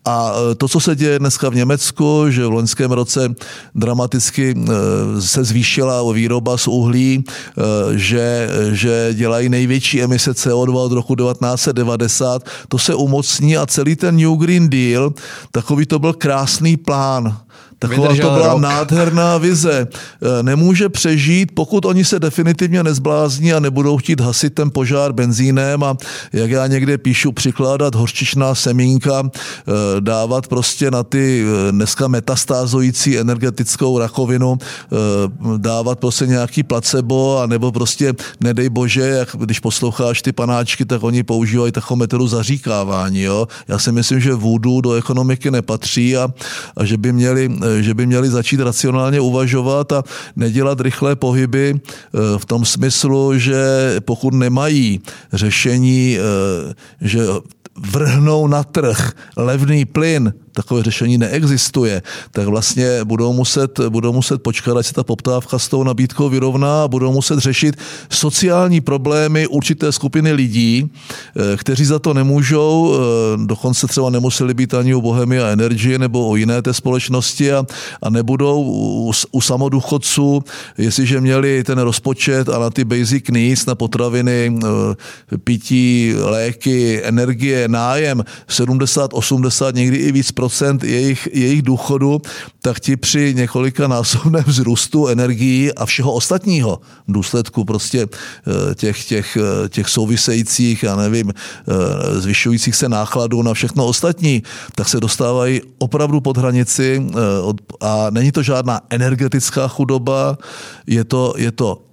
A 0.06 0.34
eh, 0.34 0.56
to, 0.56 0.67
co 0.67 0.80
se 0.80 0.95
děje 0.95 1.19
dneska 1.19 1.49
v 1.49 1.56
Německu, 1.56 2.25
že 2.30 2.45
v 2.45 2.52
loňském 2.52 2.91
roce 2.91 3.30
dramaticky 3.75 4.56
eh, 4.58 5.21
se 5.21 5.43
zvýšila 5.43 6.02
výroba 6.13 6.58
z 6.58 6.67
uhlí, 6.67 7.23
že, 7.95 8.49
že 8.71 9.13
dělají 9.13 9.49
největší 9.49 10.02
emise 10.02 10.32
CO2 10.32 10.75
od 10.75 10.91
roku 10.91 11.15
1990, 11.15 12.43
to 12.67 12.78
se 12.78 12.95
umocní 12.95 13.58
a 13.58 13.65
celý 13.65 13.95
ten 13.95 14.17
New 14.17 14.38
Green 14.38 14.69
Deal, 14.69 15.13
takový 15.52 15.86
to 15.86 15.99
byl 15.99 16.13
krásný 16.13 16.78
plán 16.78 17.38
Taková 17.79 18.07
to 18.07 18.29
byla 18.29 18.53
rok. 18.53 18.61
nádherná 18.61 19.37
vize. 19.37 19.87
E, 20.39 20.43
nemůže 20.43 20.89
přežít, 20.89 21.51
pokud 21.53 21.85
oni 21.85 22.05
se 22.05 22.19
definitivně 22.19 22.83
nezblázní 22.83 23.53
a 23.53 23.59
nebudou 23.59 23.97
chtít 23.97 24.19
hasit 24.19 24.53
ten 24.53 24.71
požár 24.71 25.13
benzínem 25.13 25.83
a 25.83 25.97
jak 26.33 26.51
já 26.51 26.67
někde 26.67 26.97
píšu, 26.97 27.31
přikládat 27.31 27.95
hořčičná 27.95 28.55
semínka, 28.55 29.23
e, 29.23 30.01
dávat 30.01 30.47
prostě 30.47 30.91
na 30.91 31.03
ty 31.03 31.45
e, 31.45 31.71
dneska 31.71 32.07
metastázující 32.07 33.17
energetickou 33.17 33.99
rakovinu, 33.99 34.57
dávat 35.57 35.99
prostě 35.99 36.27
nějaký 36.27 36.63
placebo 36.63 37.39
a 37.39 37.47
nebo 37.47 37.71
prostě 37.71 38.13
nedej 38.39 38.69
bože, 38.69 39.01
jak 39.01 39.29
když 39.39 39.59
posloucháš 39.59 40.21
ty 40.21 40.31
panáčky, 40.31 40.85
tak 40.85 41.03
oni 41.03 41.23
používají 41.23 41.71
tachometru 41.71 42.27
zaříkávání. 42.27 43.21
Jo? 43.21 43.47
Já 43.67 43.79
si 43.79 43.91
myslím, 43.91 44.19
že 44.19 44.33
vůdu 44.33 44.81
do 44.81 44.93
ekonomiky 44.93 45.51
nepatří 45.51 46.17
a, 46.17 46.29
a 46.77 46.85
že 46.85 46.97
by 46.97 47.13
měli 47.13 47.49
že 47.79 47.93
by 47.93 48.05
měli 48.05 48.29
začít 48.29 48.60
racionálně 48.60 49.19
uvažovat 49.19 49.91
a 49.91 50.03
nedělat 50.36 50.82
rychlé 50.82 51.15
pohyby 51.15 51.79
v 52.38 52.45
tom 52.45 52.65
smyslu, 52.65 53.38
že 53.38 53.60
pokud 53.99 54.34
nemají 54.34 55.01
řešení, 55.34 56.17
že 57.01 57.19
vrhnou 57.79 58.47
na 58.47 58.63
trh 58.63 59.12
levný 59.38 59.86
plyn, 59.86 60.34
takové 60.51 60.83
řešení 60.83 61.17
neexistuje, 61.17 62.01
tak 62.31 62.47
vlastně 62.47 62.99
budou 63.03 63.33
muset, 63.33 63.79
budou 63.89 64.13
muset 64.13 64.43
počkat, 64.43 64.77
ať 64.77 64.85
se 64.85 64.93
ta 64.93 65.03
poptávka 65.03 65.59
s 65.59 65.67
tou 65.67 65.83
nabídkou 65.83 66.29
vyrovná 66.29 66.83
a 66.83 66.88
budou 66.88 67.12
muset 67.12 67.39
řešit 67.39 67.75
sociální 68.09 68.81
problémy 68.81 69.47
určité 69.47 69.91
skupiny 69.91 70.31
lidí, 70.31 70.89
eh, 70.89 71.57
kteří 71.57 71.85
za 71.85 71.99
to 71.99 72.13
nemůžou, 72.13 72.93
eh, 72.93 73.45
dokonce 73.45 73.88
třeba 73.88 74.09
nemuseli 74.09 74.53
být 74.53 74.73
ani 74.73 74.93
u 74.93 75.01
Bohemia 75.01 75.47
Energy 75.47 75.97
nebo 75.97 76.29
o 76.29 76.35
jiné 76.35 76.62
té 76.62 76.73
společnosti 76.73 77.53
a, 77.53 77.65
a 78.01 78.09
nebudou 78.09 78.63
u, 78.63 79.12
u 79.31 79.41
samodůchodců, 79.41 80.43
jestliže 80.77 81.21
měli 81.21 81.63
ten 81.63 81.79
rozpočet 81.79 82.49
a 82.49 82.59
na 82.59 82.69
ty 82.69 82.85
basic 82.85 83.29
needs, 83.31 83.65
na 83.65 83.75
potraviny, 83.75 84.53
eh, 84.63 85.38
pití, 85.38 86.13
léky, 86.15 87.01
energie, 87.03 87.67
nájem 87.67 88.23
70, 88.47 89.13
80, 89.13 89.75
někdy 89.75 89.97
i 89.97 90.12
víc 90.12 90.31
procent 90.39 90.84
jejich, 90.84 91.28
jejich 91.34 91.62
důchodu, 91.62 92.21
tak 92.62 92.80
ti 92.80 92.95
při 92.95 93.34
několika 93.36 93.88
násobném 93.88 94.43
vzrůstu 94.47 95.08
energií 95.08 95.73
a 95.73 95.86
všeho 95.86 96.13
ostatního 96.13 96.80
v 97.08 97.12
důsledku 97.12 97.65
prostě 97.65 98.08
eh, 98.08 98.75
těch, 98.75 99.06
těch, 99.06 99.38
eh, 99.38 99.69
těch 99.69 99.89
souvisejících, 99.89 100.84
já 100.84 100.95
nevím, 100.95 101.34
eh, 101.36 102.19
zvyšujících 102.19 102.75
se 102.75 102.89
nákladů 102.89 103.41
na 103.41 103.54
všechno 103.54 103.86
ostatní, 103.86 104.43
tak 104.75 104.88
se 104.88 104.99
dostávají 104.99 105.62
opravdu 105.78 106.21
pod 106.21 106.38
hranici 106.38 107.04
a 107.82 108.08
není 108.10 108.32
to 108.32 108.43
žádná 108.43 108.82
energetická 108.89 109.67
chudoba, 109.67 110.38
je 110.88 111.04
to, 111.04 111.34
je 111.36 111.52
to 111.52 111.88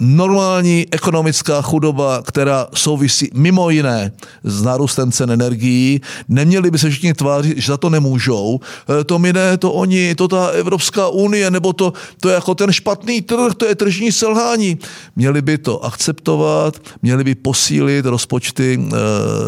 normální 0.00 0.86
ekonomická 0.90 1.62
chudoba, 1.62 2.22
která 2.22 2.66
souvisí 2.74 3.30
mimo 3.34 3.70
jiné 3.70 4.12
s 4.44 4.62
nárůstem 4.62 5.12
cen 5.12 5.30
energií, 5.30 6.00
neměli 6.28 6.70
by 6.70 6.78
se 6.78 6.90
všichni 6.90 7.14
tvářit, 7.14 7.58
že 7.58 7.72
za 7.72 7.76
to 7.76 7.90
nemůžou. 7.90 8.60
E, 9.00 9.04
to 9.04 9.18
my 9.18 9.32
ne, 9.32 9.56
to 9.56 9.72
oni, 9.72 10.14
to 10.14 10.28
ta 10.28 10.46
Evropská 10.46 11.08
unie, 11.08 11.50
nebo 11.50 11.72
to, 11.72 11.92
to 12.20 12.28
je 12.28 12.34
jako 12.34 12.54
ten 12.54 12.72
špatný 12.72 13.22
trh, 13.22 13.54
to 13.56 13.66
je 13.66 13.74
tržní 13.74 14.12
selhání. 14.12 14.78
Měli 15.16 15.42
by 15.42 15.58
to 15.58 15.84
akceptovat, 15.84 16.78
měli 17.02 17.24
by 17.24 17.34
posílit 17.34 18.06
rozpočty 18.06 18.80
e, 18.80 18.94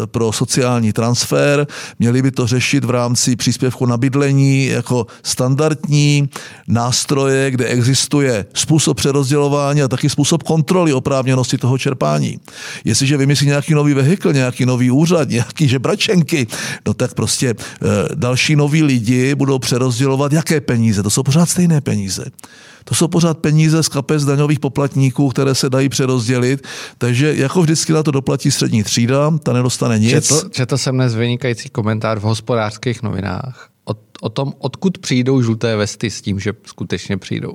pro 0.07 0.31
sociální 0.31 0.93
transfer, 0.93 1.67
měli 1.99 2.21
by 2.21 2.31
to 2.31 2.47
řešit 2.47 2.83
v 2.83 2.89
rámci 2.89 3.35
příspěvku 3.35 3.85
na 3.85 3.97
bydlení 3.97 4.65
jako 4.65 5.07
standardní 5.23 6.29
nástroje, 6.67 7.51
kde 7.51 7.65
existuje 7.65 8.45
způsob 8.53 8.97
přerozdělování 8.97 9.81
a 9.81 9.87
taky 9.87 10.09
způsob 10.09 10.42
kontroly 10.43 10.93
oprávněnosti 10.93 11.57
toho 11.57 11.77
čerpání. 11.77 12.39
Jestliže 12.85 13.17
vymyslí 13.17 13.47
nějaký 13.47 13.73
nový 13.73 13.93
vehikl, 13.93 14.33
nějaký 14.33 14.65
nový 14.65 14.91
úřad, 14.91 15.29
nějaký 15.29 15.67
žebračenky, 15.67 16.47
no 16.87 16.93
tak 16.93 17.13
prostě 17.13 17.49
e, 17.49 17.55
další 18.15 18.55
noví 18.55 18.83
lidi 18.83 19.35
budou 19.35 19.59
přerozdělovat 19.59 20.33
jaké 20.33 20.61
peníze? 20.61 21.03
To 21.03 21.09
jsou 21.09 21.23
pořád 21.23 21.49
stejné 21.49 21.81
peníze. 21.81 22.25
To 22.85 22.95
jsou 22.95 23.07
pořád 23.07 23.37
peníze 23.37 23.83
z 23.83 23.87
kapes 23.87 24.25
daňových 24.25 24.59
poplatníků, 24.59 25.29
které 25.29 25.55
se 25.55 25.69
dají 25.69 25.89
přerozdělit, 25.89 26.67
takže 26.97 27.35
jako 27.35 27.61
vždycky 27.61 27.93
na 27.93 28.03
to 28.03 28.11
doplatí 28.11 28.51
střední 28.51 28.83
třída, 28.83 29.31
ta 29.43 29.53
nedostane 29.53 29.99
nic. 29.99 30.11
Četl, 30.11 30.49
četl 30.49 30.77
jsem 30.77 30.95
dnes 30.95 31.15
vynikající 31.15 31.69
komentář 31.69 32.19
v 32.19 32.21
hospodářských 32.21 33.03
novinách 33.03 33.69
o, 33.85 33.93
o 34.21 34.29
tom, 34.29 34.53
odkud 34.59 34.97
přijdou 34.97 35.41
žluté 35.41 35.75
vesty 35.75 36.09
s 36.09 36.21
tím, 36.21 36.39
že 36.39 36.53
skutečně 36.65 37.17
přijdou. 37.17 37.53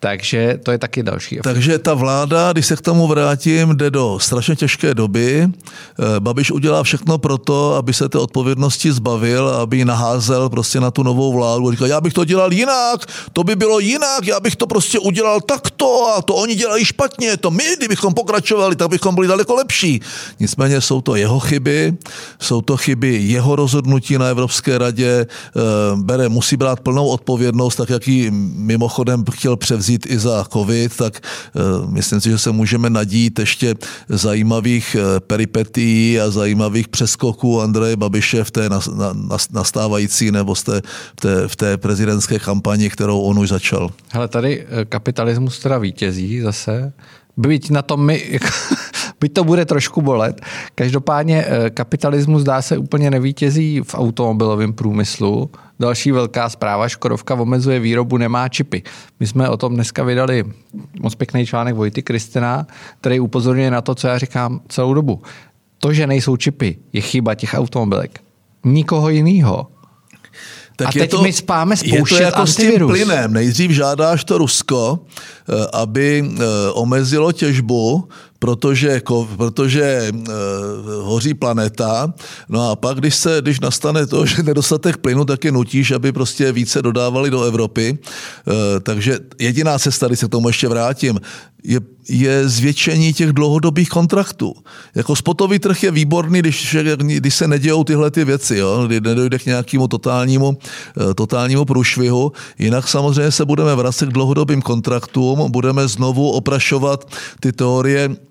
Takže 0.00 0.58
to 0.62 0.72
je 0.72 0.78
taky 0.78 1.02
další. 1.02 1.38
Takže 1.42 1.78
ta 1.78 1.94
vláda, 1.94 2.52
když 2.52 2.66
se 2.66 2.76
k 2.76 2.80
tomu 2.80 3.06
vrátím, 3.06 3.76
jde 3.76 3.90
do 3.90 4.18
strašně 4.20 4.56
těžké 4.56 4.94
doby. 4.94 5.48
Eh, 5.48 6.20
Babiš 6.20 6.50
udělá 6.50 6.82
všechno 6.82 7.18
pro 7.18 7.38
to, 7.38 7.74
aby 7.74 7.94
se 7.94 8.08
té 8.08 8.18
odpovědnosti 8.18 8.92
zbavil, 8.92 9.48
aby 9.48 9.76
ji 9.76 9.84
naházel 9.84 10.48
prostě 10.48 10.80
na 10.80 10.90
tu 10.90 11.02
novou 11.02 11.32
vládu. 11.32 11.70
Říkal, 11.70 11.88
já 11.88 12.00
bych 12.00 12.12
to 12.12 12.24
dělal 12.24 12.52
jinak, 12.52 13.06
to 13.32 13.44
by 13.44 13.56
bylo 13.56 13.78
jinak, 13.78 14.26
já 14.26 14.40
bych 14.40 14.56
to 14.56 14.66
prostě 14.66 14.98
udělal 14.98 15.40
takto 15.40 16.14
a 16.16 16.22
to 16.22 16.34
oni 16.34 16.54
dělají 16.54 16.84
špatně, 16.84 17.36
to 17.36 17.50
my, 17.50 17.64
kdybychom 17.76 18.14
pokračovali, 18.14 18.76
tak 18.76 18.88
bychom 18.88 19.14
byli 19.14 19.28
daleko 19.28 19.54
lepší. 19.54 20.00
Nicméně 20.40 20.80
jsou 20.80 21.00
to 21.00 21.16
jeho 21.16 21.40
chyby, 21.40 21.96
jsou 22.40 22.60
to 22.60 22.76
chyby 22.76 23.16
jeho 23.16 23.56
rozhodnutí 23.56 24.18
na 24.18 24.26
Evropské 24.26 24.78
radě, 24.78 25.26
eh, 25.26 25.60
bere, 25.96 26.28
musí 26.28 26.56
brát 26.56 26.80
plnou 26.80 27.08
odpovědnost, 27.08 27.76
tak 27.76 27.90
jak 27.90 28.08
ji 28.08 28.30
mimochodem 28.56 29.24
chtěl 29.30 29.56
převzít 29.56 29.85
vzít 29.86 30.06
i 30.06 30.18
za 30.18 30.44
covid, 30.52 30.96
tak 30.96 31.20
eh, 31.22 31.60
myslím 31.88 32.20
si, 32.20 32.30
že 32.30 32.38
se 32.38 32.50
můžeme 32.50 32.90
nadít 32.90 33.38
ještě 33.38 33.74
zajímavých 34.08 34.96
eh, 34.98 35.20
peripetí 35.20 36.20
a 36.20 36.30
zajímavých 36.30 36.88
přeskoků 36.88 37.62
Andreje 37.62 37.96
Babiše 37.96 38.44
v 38.44 38.50
té 38.50 38.68
nastávající 39.50 40.30
nebo 40.30 40.54
v 40.54 40.64
té, 40.64 40.82
v 41.14 41.20
té, 41.20 41.48
v 41.48 41.56
té 41.56 41.76
prezidentské 41.76 42.38
kampani, 42.38 42.90
kterou 42.90 43.20
on 43.20 43.38
už 43.38 43.48
začal. 43.48 43.90
Hele, 44.10 44.28
tady 44.28 44.66
eh, 44.68 44.84
kapitalismus 44.84 45.58
teda 45.58 45.78
vítězí 45.78 46.40
zase. 46.40 46.92
Byť 47.36 47.70
na 47.70 47.82
tom 47.82 48.06
my, 48.06 48.40
byť 49.20 49.32
to 49.32 49.44
bude 49.44 49.64
trošku 49.64 50.02
bolet. 50.02 50.40
Každopádně 50.74 51.44
kapitalismus 51.74 52.42
dá 52.42 52.62
se 52.62 52.78
úplně 52.78 53.10
nevítězí 53.10 53.80
v 53.80 53.94
automobilovém 53.94 54.72
průmyslu. 54.72 55.50
Další 55.80 56.12
velká 56.12 56.48
zpráva, 56.48 56.88
Škodovka 56.88 57.34
omezuje 57.34 57.80
výrobu, 57.80 58.16
nemá 58.16 58.48
čipy. 58.48 58.82
My 59.20 59.26
jsme 59.26 59.48
o 59.48 59.56
tom 59.56 59.74
dneska 59.74 60.02
vydali 60.02 60.44
moc 61.00 61.14
pěkný 61.14 61.46
článek 61.46 61.74
Vojty 61.74 62.02
Kristina, 62.02 62.66
který 63.00 63.20
upozorňuje 63.20 63.70
na 63.70 63.80
to, 63.80 63.94
co 63.94 64.08
já 64.08 64.18
říkám 64.18 64.60
celou 64.68 64.94
dobu. 64.94 65.22
To, 65.78 65.92
že 65.92 66.06
nejsou 66.06 66.36
čipy, 66.36 66.76
je 66.92 67.00
chyba 67.00 67.34
těch 67.34 67.54
automobilek. 67.54 68.20
Nikoho 68.64 69.08
jiného. 69.08 69.66
Tak 70.76 70.88
a 70.88 70.92
teď 70.92 71.10
to, 71.10 71.22
my 71.22 71.32
spáme 71.32 71.76
spouštět 71.76 72.18
je 72.18 72.18
to 72.18 72.24
jako 72.24 72.40
antivirus. 72.40 72.90
s 72.90 72.94
tím 72.94 73.06
plynem. 73.06 73.32
Nejdřív 73.32 73.70
žádáš 73.70 74.24
to 74.24 74.38
Rusko, 74.38 74.98
eh, 75.48 75.66
aby 75.72 76.24
eh, 76.24 76.42
omezilo 76.72 77.32
těžbu, 77.32 78.08
protože, 78.38 79.00
protože 79.36 80.12
uh, 80.12 80.26
hoří 81.02 81.34
planeta. 81.34 82.14
No 82.48 82.70
a 82.70 82.76
pak, 82.76 82.98
když, 82.98 83.14
se, 83.14 83.38
když 83.40 83.60
nastane 83.60 84.06
to, 84.06 84.26
že 84.30 84.42
nedostatek 84.42 84.96
plynu, 84.96 85.24
tak 85.24 85.44
je 85.44 85.52
nutíš, 85.52 85.90
aby 85.90 86.12
prostě 86.12 86.52
více 86.52 86.82
dodávali 86.82 87.30
do 87.30 87.42
Evropy. 87.42 87.98
Uh, 88.46 88.54
takže 88.82 89.18
jediná 89.38 89.78
cesta, 89.78 90.06
když 90.06 90.18
se 90.18 90.26
k 90.26 90.30
tomu 90.30 90.48
ještě 90.48 90.68
vrátím, 90.68 91.20
je, 91.64 91.80
je 92.08 92.48
zvětšení 92.48 93.12
těch 93.12 93.32
dlouhodobých 93.32 93.88
kontraktů. 93.88 94.54
Jako 94.94 95.16
spotový 95.16 95.58
trh 95.58 95.82
je 95.82 95.90
výborný, 95.90 96.38
když, 96.38 96.76
když 97.00 97.34
se 97.34 97.48
nedějou 97.48 97.84
tyhle 97.84 98.10
ty 98.10 98.24
věci, 98.24 98.56
jo? 98.56 98.84
kdy 98.86 99.00
nedojde 99.00 99.38
k 99.38 99.46
nějakému 99.46 99.88
totálnímu, 99.88 100.58
eh, 101.10 101.14
totálnímu 101.14 101.64
průšvihu. 101.64 102.32
Jinak 102.58 102.88
samozřejmě 102.88 103.30
se 103.30 103.44
budeme 103.44 103.74
vracet 103.74 104.08
k 104.08 104.12
dlouhodobým 104.12 104.62
kontraktům, 104.62 105.50
budeme 105.50 105.88
znovu 105.88 106.30
oprašovat 106.30 107.10
ty 107.40 107.52
teorie 107.52 108.25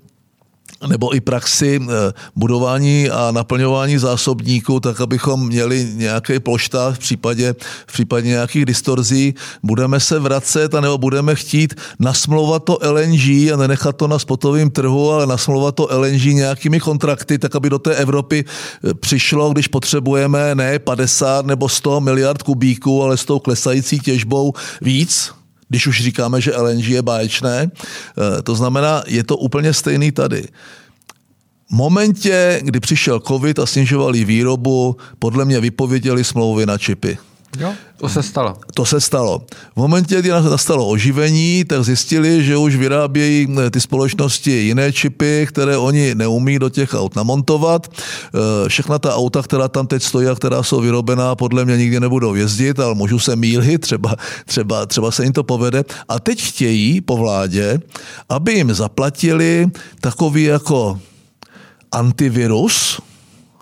nebo 0.88 1.16
i 1.16 1.22
praxi 1.22 1.80
eh, 1.82 2.14
budování 2.36 3.10
a 3.10 3.32
naplňování 3.32 3.98
zásobníků, 3.98 4.80
tak 4.80 5.02
abychom 5.02 5.48
měli 5.48 5.88
nějaký 5.94 6.40
ploštář 6.40 6.96
v 6.96 7.00
případě, 7.00 7.56
v 7.88 7.94
případě 7.94 8.28
nějakých 8.28 8.66
distorzí. 8.66 9.34
Budeme 9.64 10.00
se 10.00 10.20
vracet 10.20 10.74
nebo 10.74 10.98
budeme 10.98 11.36
chtít 11.36 11.74
nasmlouvat 12.00 12.64
to 12.64 12.80
LNG 12.92 13.52
a 13.54 13.58
nenechat 13.58 13.96
to 13.96 14.08
na 14.08 14.20
spotovém 14.20 14.70
trhu, 14.70 15.12
ale 15.12 15.28
nasmlouvat 15.28 15.76
to 15.76 15.88
LNG 15.92 16.26
nějakými 16.26 16.80
kontrakty, 16.80 17.38
tak 17.38 17.56
aby 17.56 17.70
do 17.70 17.80
té 17.80 17.96
Evropy 17.96 18.46
eh, 18.46 18.94
přišlo, 18.94 19.54
když 19.54 19.68
potřebujeme 19.68 20.56
ne 20.56 20.80
50 20.80 21.46
nebo 21.46 21.70
100 21.70 22.02
miliard 22.02 22.44
kubíků, 22.44 23.04
ale 23.04 23.18
s 23.18 23.26
tou 23.26 23.40
klesající 23.40 24.00
těžbou 24.00 24.54
víc, 24.82 25.32
když 25.70 25.88
už 25.88 26.04
říkáme, 26.04 26.42
že 26.42 26.58
LNG 26.58 26.88
je 26.88 27.02
báječné. 27.02 27.72
Eh, 27.72 28.42
to 28.42 28.56
znamená, 28.56 29.04
je 29.08 29.24
to 29.24 29.38
úplně 29.38 29.74
stejný 29.74 30.12
tady. 30.12 30.48
V 31.70 31.72
momentě, 31.72 32.62
kdy 32.64 32.80
přišel 32.80 33.20
covid 33.20 33.60
a 33.60 33.66
snižovali 33.66 34.26
výrobu, 34.26 34.98
podle 35.20 35.46
mě 35.46 35.60
vypověděli 35.60 36.24
smlouvy 36.24 36.66
na 36.66 36.78
čipy. 36.78 37.18
Jo, 37.60 37.74
to 37.98 38.10
se 38.10 38.24
stalo. 38.24 38.58
To 38.74 38.86
se 38.86 39.02
stalo. 39.02 39.42
V 39.74 39.78
momentě, 39.78 40.20
kdy 40.20 40.30
nastalo 40.30 40.88
oživení, 40.88 41.66
tak 41.66 41.84
zjistili, 41.84 42.44
že 42.44 42.58
už 42.58 42.76
vyrábějí 42.76 43.48
eh, 43.60 43.70
ty 43.70 43.82
společnosti 43.82 44.52
jiné 44.52 44.94
čipy, 44.94 45.48
které 45.50 45.78
oni 45.78 46.16
neumí 46.16 46.60
do 46.60 46.70
těch 46.70 46.94
aut 46.94 47.16
namontovat. 47.16 47.88
Eh, 47.88 48.70
všechna 48.70 49.00
ta 49.00 49.16
auta, 49.16 49.44
která 49.44 49.68
tam 49.68 49.88
teď 49.88 50.04
stojí 50.04 50.28
a 50.28 50.36
která 50.36 50.64
jsou 50.64 50.82
vyrobená, 50.82 51.36
podle 51.36 51.66
mě 51.66 51.78
nikdy 51.78 52.00
nebudou 52.00 52.36
jezdit, 52.36 52.80
ale 52.80 52.96
můžu 52.96 53.20
se 53.20 53.36
mílit, 53.36 53.82
třeba, 53.82 54.16
třeba, 54.46 54.86
třeba 54.86 55.12
se 55.12 55.24
jim 55.24 55.34
to 55.34 55.44
povede. 55.44 55.84
A 56.10 56.20
teď 56.20 56.42
chtějí 56.42 57.02
po 57.02 57.18
vládě, 57.18 57.80
aby 58.30 58.54
jim 58.54 58.74
zaplatili 58.74 59.68
takový 60.02 60.44
jako 60.44 61.00
antivirus, 61.92 63.02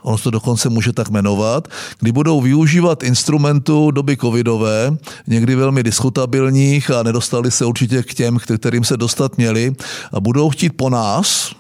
ono 0.04 0.18
to 0.18 0.30
dokonce 0.32 0.70
může 0.70 0.94
tak 0.94 1.10
jmenovat, 1.10 1.68
kdy 2.00 2.12
budou 2.12 2.42
využívat 2.42 3.04
instrumentů 3.04 3.92
doby 3.92 4.18
covidové, 4.18 4.98
někdy 5.28 5.56
velmi 5.56 5.84
diskutabilních 5.84 6.92
a 6.92 7.04
nedostali 7.04 7.52
se 7.52 7.66
určitě 7.66 8.04
k 8.04 8.14
těm, 8.14 8.38
kterým 8.58 8.84
se 8.84 8.98
dostat 8.98 9.38
měli 9.38 9.76
a 10.14 10.20
budou 10.20 10.50
chtít 10.50 10.70
po 10.70 10.90
nás, 10.90 11.56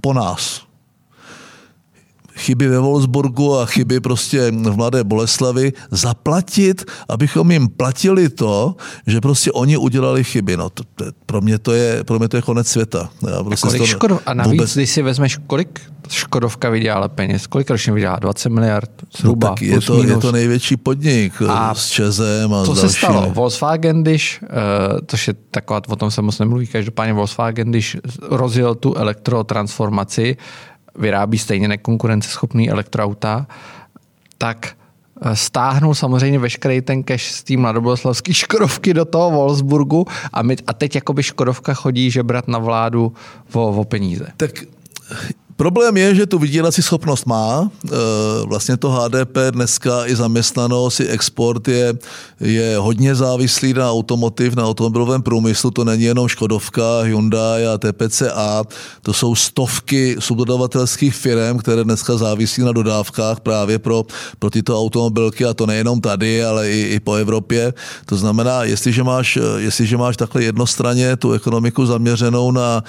po 0.00 0.12
nás, 0.12 0.67
chyby 2.38 2.68
ve 2.68 2.78
Wolfsburgu 2.78 3.58
a 3.58 3.66
chyby 3.66 4.00
prostě 4.00 4.50
v 4.50 4.76
Mladé 4.76 5.04
Boleslavi 5.04 5.72
zaplatit, 5.90 6.84
abychom 7.08 7.50
jim 7.50 7.68
platili 7.68 8.28
to, 8.28 8.76
že 9.06 9.20
prostě 9.20 9.52
oni 9.52 9.76
udělali 9.76 10.24
chyby. 10.24 10.56
No, 10.56 10.70
to, 10.70 10.82
to, 10.94 11.04
pro, 11.26 11.40
mě 11.40 11.58
to 11.58 11.72
je, 11.72 12.04
pro 12.04 12.18
mě 12.18 12.28
to 12.28 12.36
je 12.36 12.42
konec 12.42 12.68
světa. 12.68 13.10
Já 13.30 13.44
prostě 13.44 13.66
a, 13.66 13.70
kolik 13.70 13.82
to, 13.82 13.86
škodov, 13.86 14.20
a 14.26 14.34
navíc, 14.34 14.52
vůbec... 14.52 14.74
když 14.74 14.90
si 14.90 15.02
vezmeš, 15.02 15.38
kolik 15.46 15.80
Škodovka 16.08 16.70
vydělala 16.70 17.08
peněz, 17.08 17.46
kolik 17.46 17.70
ročně 17.70 17.92
vydělá? 17.92 18.16
20 18.16 18.48
miliard 18.48 18.90
zhruba. 19.16 19.48
No, 19.48 19.54
tak 19.54 19.62
je, 19.62 19.80
to, 19.80 20.04
je 20.04 20.16
to 20.16 20.32
největší 20.32 20.76
podnik 20.76 21.32
a 21.48 21.74
s 21.74 21.88
Čezem 21.88 22.54
a 22.54 22.64
Co 22.64 22.74
se 22.74 22.88
stalo? 22.88 23.30
Volkswagen, 23.30 24.02
když, 24.02 24.40
uh, 24.42 24.98
což 25.06 25.28
je 25.28 25.34
taková, 25.50 25.80
o 25.88 25.96
tom 25.96 26.10
se 26.10 26.22
moc 26.22 26.38
nemluví, 26.38 26.66
každopádně 26.66 27.12
Volkswagen, 27.12 27.70
když 27.70 27.96
rozjel 28.20 28.74
tu 28.74 28.94
elektrotransformaci, 28.94 30.36
vyrábí 30.98 31.38
stejně 31.38 31.68
nekonkurenceschopný 31.68 32.70
elektroauta, 32.70 33.46
tak 34.38 34.68
eh, 35.22 35.36
stáhnul 35.36 35.94
samozřejmě 35.94 36.38
veškerý 36.38 36.80
ten 36.80 37.02
cash 37.02 37.24
z 37.24 37.42
té 37.42 37.56
mladoboleslavské 37.56 38.34
Škodovky 38.34 38.94
do 38.94 39.04
toho 39.04 39.30
Wolfsburgu 39.30 40.06
a, 40.32 40.42
my, 40.42 40.56
a 40.66 40.72
teď 40.72 40.94
jakoby 40.94 41.22
Škodovka 41.22 41.74
chodí 41.74 42.10
žebrat 42.10 42.48
na 42.48 42.58
vládu 42.58 43.12
o, 43.52 43.68
o 43.68 43.84
peníze. 43.84 44.26
Tak 44.36 44.50
Problém 45.58 45.96
je, 45.96 46.14
že 46.14 46.26
tu 46.26 46.38
vydírací 46.38 46.82
schopnost 46.82 47.26
má. 47.26 47.66
E, 47.66 47.90
vlastně 48.46 48.76
to 48.76 48.90
HDP 48.90 49.36
dneska 49.50 50.06
i 50.06 50.16
zaměstnanost, 50.16 51.00
i 51.00 51.08
export 51.08 51.68
je, 51.68 51.94
je 52.40 52.76
hodně 52.78 53.14
závislý 53.14 53.74
na 53.74 53.90
automotiv, 53.90 54.54
na 54.54 54.66
automobilovém 54.66 55.22
průmyslu. 55.22 55.70
To 55.70 55.84
není 55.84 56.02
jenom 56.02 56.28
Škodovka, 56.28 57.00
Hyundai 57.02 57.66
a 57.66 57.78
TPCA. 57.78 58.64
To 59.02 59.12
jsou 59.12 59.34
stovky 59.34 60.16
subdodavatelských 60.18 61.14
firm, 61.14 61.58
které 61.58 61.84
dneska 61.84 62.16
závisí 62.16 62.62
na 62.62 62.72
dodávkách 62.72 63.40
právě 63.40 63.78
pro, 63.78 64.06
pro 64.38 64.50
tyto 64.50 64.78
automobilky 64.78 65.44
a 65.44 65.54
to 65.54 65.66
nejenom 65.66 66.00
tady, 66.00 66.44
ale 66.44 66.70
i, 66.70 66.80
i 66.94 67.00
po 67.00 67.14
Evropě. 67.14 67.74
To 68.06 68.16
znamená, 68.16 68.64
jestliže 68.64 69.02
máš, 69.02 69.38
jestliže 69.56 69.96
máš 69.96 70.16
takhle 70.16 70.42
jednostranně 70.42 71.16
tu 71.16 71.32
ekonomiku 71.32 71.86
zaměřenou 71.86 72.50
na, 72.50 72.84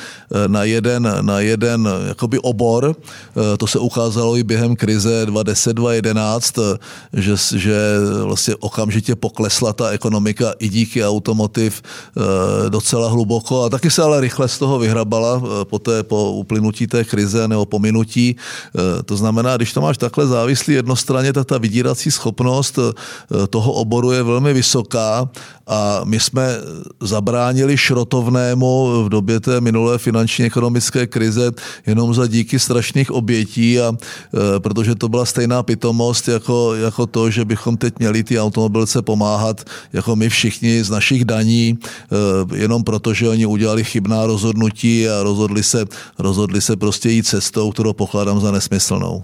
na 0.47 0.63
jeden, 0.63 1.17
na 1.21 1.39
jeden 1.39 1.89
jakoby 2.08 2.39
ob 2.39 2.59
obor. 2.60 2.91
Eh, 2.91 3.58
to 3.58 3.67
se 3.67 3.80
ukázalo 3.80 4.38
i 4.38 4.43
během 4.43 4.76
krize 4.76 5.26
2010-2011, 5.26 6.60
eh, 6.60 6.78
že, 7.13 7.36
že 7.56 7.76
vlastně 8.24 8.56
okamžitě 8.60 9.15
poklesla 9.15 9.74
ta 9.74 9.89
ekonomika 9.89 10.54
i 10.60 10.69
díky 10.69 11.06
automotiv 11.06 11.82
eh, 11.82 12.69
docela 12.69 13.10
hluboko 13.10 13.63
a 13.63 13.69
taky 13.69 13.91
se 13.91 14.04
ale 14.04 14.22
rychle 14.22 14.48
z 14.48 14.60
toho 14.60 14.80
vyhrabala 14.80 15.41
po, 15.63 15.80
té, 15.80 16.04
po 16.04 16.32
uplynutí 16.32 16.88
té 16.88 17.04
krize 17.04 17.48
nebo 17.48 17.65
pominutí. 17.65 18.36
To 19.06 19.17
znamená, 19.17 19.58
když 19.58 19.74
to 19.74 19.82
máš 19.82 19.98
takhle 19.98 20.28
závislý 20.28 20.74
jednostranně, 20.74 21.34
tak 21.34 21.48
ta 21.48 21.58
vydírací 21.58 22.12
schopnost 22.12 22.80
toho 23.50 23.74
oboru 23.74 24.12
je 24.12 24.24
velmi 24.24 24.54
vysoká 24.54 25.30
a 25.69 26.02
my 26.04 26.19
jsme 26.19 26.58
zabránili 27.02 27.78
šrotovnému 27.78 29.04
v 29.06 29.10
době 29.10 29.39
té 29.39 29.62
minulé 29.62 29.98
finanční 29.98 30.45
ekonomické 30.45 31.08
krize 31.08 31.52
jenom 31.86 32.13
za 32.13 32.28
díky 32.28 32.48
díky 32.49 32.59
strašných 32.59 33.12
obětí 33.12 33.79
a 33.79 33.93
e, 33.93 34.59
protože 34.59 34.95
to 34.95 35.09
byla 35.09 35.25
stejná 35.25 35.63
pitomost 35.63 36.27
jako, 36.27 36.75
jako 36.75 37.05
to, 37.05 37.29
že 37.29 37.45
bychom 37.45 37.77
teď 37.77 37.93
měli 37.99 38.23
ty 38.23 38.39
automobilce 38.39 39.01
pomáhat 39.01 39.62
jako 39.93 40.15
my 40.15 40.29
všichni 40.29 40.83
z 40.83 40.89
našich 40.89 41.25
daní, 41.25 41.77
e, 41.77 42.57
jenom 42.57 42.83
proto, 42.83 43.13
že 43.13 43.29
oni 43.29 43.45
udělali 43.45 43.83
chybná 43.83 44.25
rozhodnutí 44.25 45.09
a 45.09 45.23
rozhodli 45.23 45.63
se, 45.63 45.85
rozhodli 46.17 46.62
se 46.62 46.75
prostě 46.75 47.09
jít 47.09 47.27
cestou, 47.27 47.71
kterou 47.71 47.93
pokládám 47.93 48.41
za 48.41 48.51
nesmyslnou. 48.51 49.23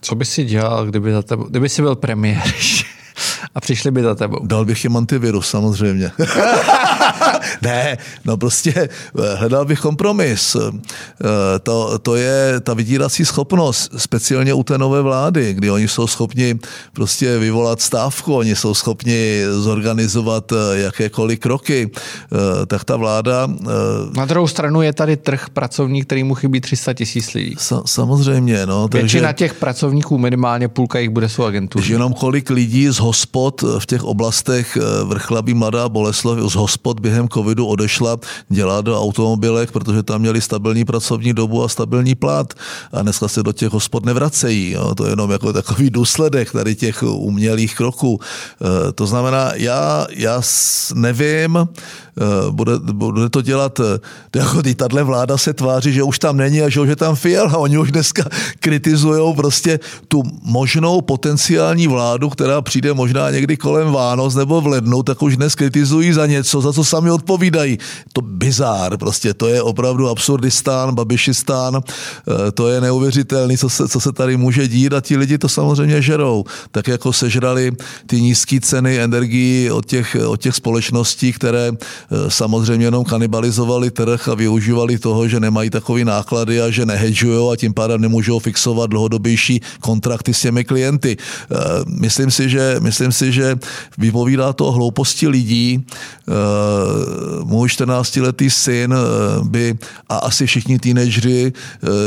Co 0.00 0.14
by 0.14 0.24
si 0.24 0.44
dělal, 0.44 0.86
kdyby, 0.86 1.12
za 1.12 1.22
tebe, 1.22 1.44
kdyby 1.50 1.68
jsi 1.68 1.82
byl 1.82 1.96
premiér? 1.96 2.42
a 3.54 3.60
přišli 3.60 3.90
by 3.90 4.02
za 4.02 4.14
tebou. 4.14 4.46
Dal 4.46 4.64
bych 4.64 4.84
jim 4.84 4.96
antivirus, 4.96 5.48
samozřejmě. 5.48 6.10
ne, 7.62 7.98
no 8.24 8.36
prostě 8.36 8.72
eh, 8.76 8.88
hledal 9.34 9.64
bych 9.64 9.80
kompromis. 9.80 10.56
Eh, 10.56 11.58
to, 11.62 11.98
to 11.98 12.16
je 12.16 12.60
ta 12.60 12.74
vydírací 12.74 13.24
schopnost, 13.24 13.90
speciálně 13.96 14.54
u 14.54 14.62
té 14.62 14.78
nové 14.78 15.02
vlády, 15.02 15.54
kdy 15.54 15.70
oni 15.70 15.88
jsou 15.88 16.06
schopni 16.06 16.58
prostě 16.92 17.38
vyvolat 17.38 17.80
stávku, 17.80 18.36
oni 18.36 18.56
jsou 18.56 18.74
schopni 18.74 19.42
zorganizovat 19.50 20.52
eh, 20.52 20.78
jakékoliv 20.78 21.38
kroky, 21.38 21.90
tak 22.66 22.84
ta 22.84 22.96
vláda... 22.96 23.48
Na 24.16 24.24
druhou 24.24 24.48
stranu 24.48 24.82
je 24.82 24.92
tady 24.92 25.16
trh 25.16 25.46
pracovní, 25.52 26.04
který 26.04 26.24
mu 26.24 26.34
chybí 26.34 26.60
300 26.60 26.94
tisíc 26.94 27.34
lidí. 27.34 27.54
Sa, 27.58 27.82
samozřejmě, 27.86 28.66
no. 28.66 28.88
Většina 28.92 29.28
takže, 29.28 29.34
těch 29.34 29.54
pracovníků, 29.54 30.18
minimálně 30.18 30.68
půlka 30.68 30.98
jich 30.98 31.10
bude 31.10 31.28
jsou 31.28 31.44
agentury. 31.44 31.84
Jenom 31.88 32.12
kolik 32.12 32.50
lidí 32.50 32.88
z 32.88 32.98
hospod 32.98 33.62
v 33.78 33.86
těch 33.86 34.04
oblastech 34.04 34.78
Vrchlabí, 35.04 35.54
Mladá 35.54 35.88
Boleslav, 35.88 36.38
z 36.38 36.54
hospod 36.54 37.00
během 37.00 37.28
covidu 37.28 37.51
odešla 37.60 38.16
dělat 38.48 38.84
do 38.84 39.00
automobilek, 39.00 39.70
protože 39.70 40.02
tam 40.02 40.20
měli 40.20 40.40
stabilní 40.40 40.84
pracovní 40.84 41.32
dobu 41.32 41.64
a 41.64 41.68
stabilní 41.68 42.14
plat. 42.14 42.54
A 42.92 43.02
dneska 43.02 43.28
se 43.28 43.42
do 43.42 43.52
těch 43.52 43.70
hospod 43.70 44.04
nevracejí. 44.04 44.70
Jo. 44.70 44.94
To 44.94 45.04
je 45.04 45.10
jenom 45.10 45.30
jako 45.30 45.52
takový 45.52 45.90
důsledek 45.90 46.52
tady 46.52 46.74
těch 46.74 47.02
umělých 47.02 47.76
kroků. 47.76 48.20
E, 48.20 48.92
to 48.92 49.06
znamená, 49.06 49.52
já, 49.54 50.06
já 50.10 50.42
nevím, 50.94 51.68
bude, 52.50 52.72
bude 52.92 53.28
to 53.28 53.42
dělat, 53.42 53.80
eh, 53.80 54.38
jako 54.38 54.62
tahle 54.76 55.02
vláda 55.02 55.38
se 55.38 55.52
tváří, 55.52 55.92
že 55.92 56.02
už 56.02 56.18
tam 56.18 56.36
není 56.36 56.62
a 56.62 56.68
že 56.68 56.80
už 56.80 56.88
je 56.88 56.96
tam 56.96 57.16
a 57.48 57.56
Oni 57.62 57.78
už 57.78 57.92
dneska 57.92 58.24
kritizují 58.60 59.34
prostě 59.34 59.80
tu 60.08 60.22
možnou 60.42 61.00
potenciální 61.00 61.86
vládu, 61.86 62.28
která 62.28 62.60
přijde 62.62 62.94
možná 62.94 63.30
někdy 63.30 63.56
kolem 63.56 63.92
Vánoc 63.92 64.34
nebo 64.34 64.60
v 64.60 64.66
lednu, 64.66 65.02
tak 65.02 65.22
už 65.22 65.36
dnes 65.36 65.54
kritizují 65.54 66.12
za 66.12 66.26
něco, 66.26 66.60
za 66.60 66.72
co 66.72 66.84
sami 66.84 67.10
odpovídají. 67.10 67.78
To 68.12 68.20
bizár, 68.20 68.96
prostě 68.96 69.34
to 69.34 69.48
je 69.48 69.62
opravdu 69.62 70.08
absurdistán, 70.08 70.94
babišistán, 70.94 71.80
eh, 71.80 72.52
to 72.52 72.68
je 72.68 72.80
neuvěřitelný, 72.80 73.58
co 73.58 73.70
se, 73.70 73.88
co 73.88 74.00
se 74.00 74.12
tady 74.12 74.36
může 74.36 74.68
dít 74.68 74.92
a 74.92 75.00
ti 75.00 75.16
lidi 75.16 75.38
to 75.38 75.48
samozřejmě 75.48 76.02
žerou. 76.02 76.44
Tak 76.70 76.88
jako 76.88 77.12
sežrali 77.12 77.72
ty 78.06 78.20
nízké 78.20 78.60
ceny 78.60 78.98
energií 78.98 79.70
od 79.70 79.86
těch, 79.86 80.16
od 80.26 80.40
těch 80.40 80.54
společností, 80.54 81.32
které 81.32 81.72
Eh, 81.72 82.01
samozřejmě 82.28 82.86
jenom 82.86 83.04
kanibalizovali 83.04 83.90
trh 83.90 84.28
a 84.28 84.34
využívali 84.34 84.98
toho, 84.98 85.28
že 85.28 85.40
nemají 85.40 85.70
takové 85.70 86.04
náklady 86.04 86.60
a 86.60 86.70
že 86.70 86.86
nehedžují 86.86 87.52
a 87.52 87.56
tím 87.56 87.74
pádem 87.74 88.00
nemůžou 88.00 88.38
fixovat 88.38 88.90
dlouhodobější 88.90 89.60
kontrakty 89.80 90.34
s 90.34 90.40
těmi 90.40 90.64
klienty. 90.64 91.16
Eh, 91.16 91.56
myslím 91.86 92.30
si, 92.30 92.48
že, 92.48 92.76
myslím 92.80 93.12
si, 93.12 93.32
že 93.32 93.58
vypovídá 93.98 94.52
to 94.52 94.66
o 94.66 94.72
hlouposti 94.72 95.28
lidí. 95.28 95.80
Eh, 95.80 96.32
můj 97.44 97.68
14-letý 97.68 98.50
syn 98.50 98.94
by 99.42 99.74
a 100.08 100.16
asi 100.16 100.46
všichni 100.46 100.78
teenageři 100.78 101.52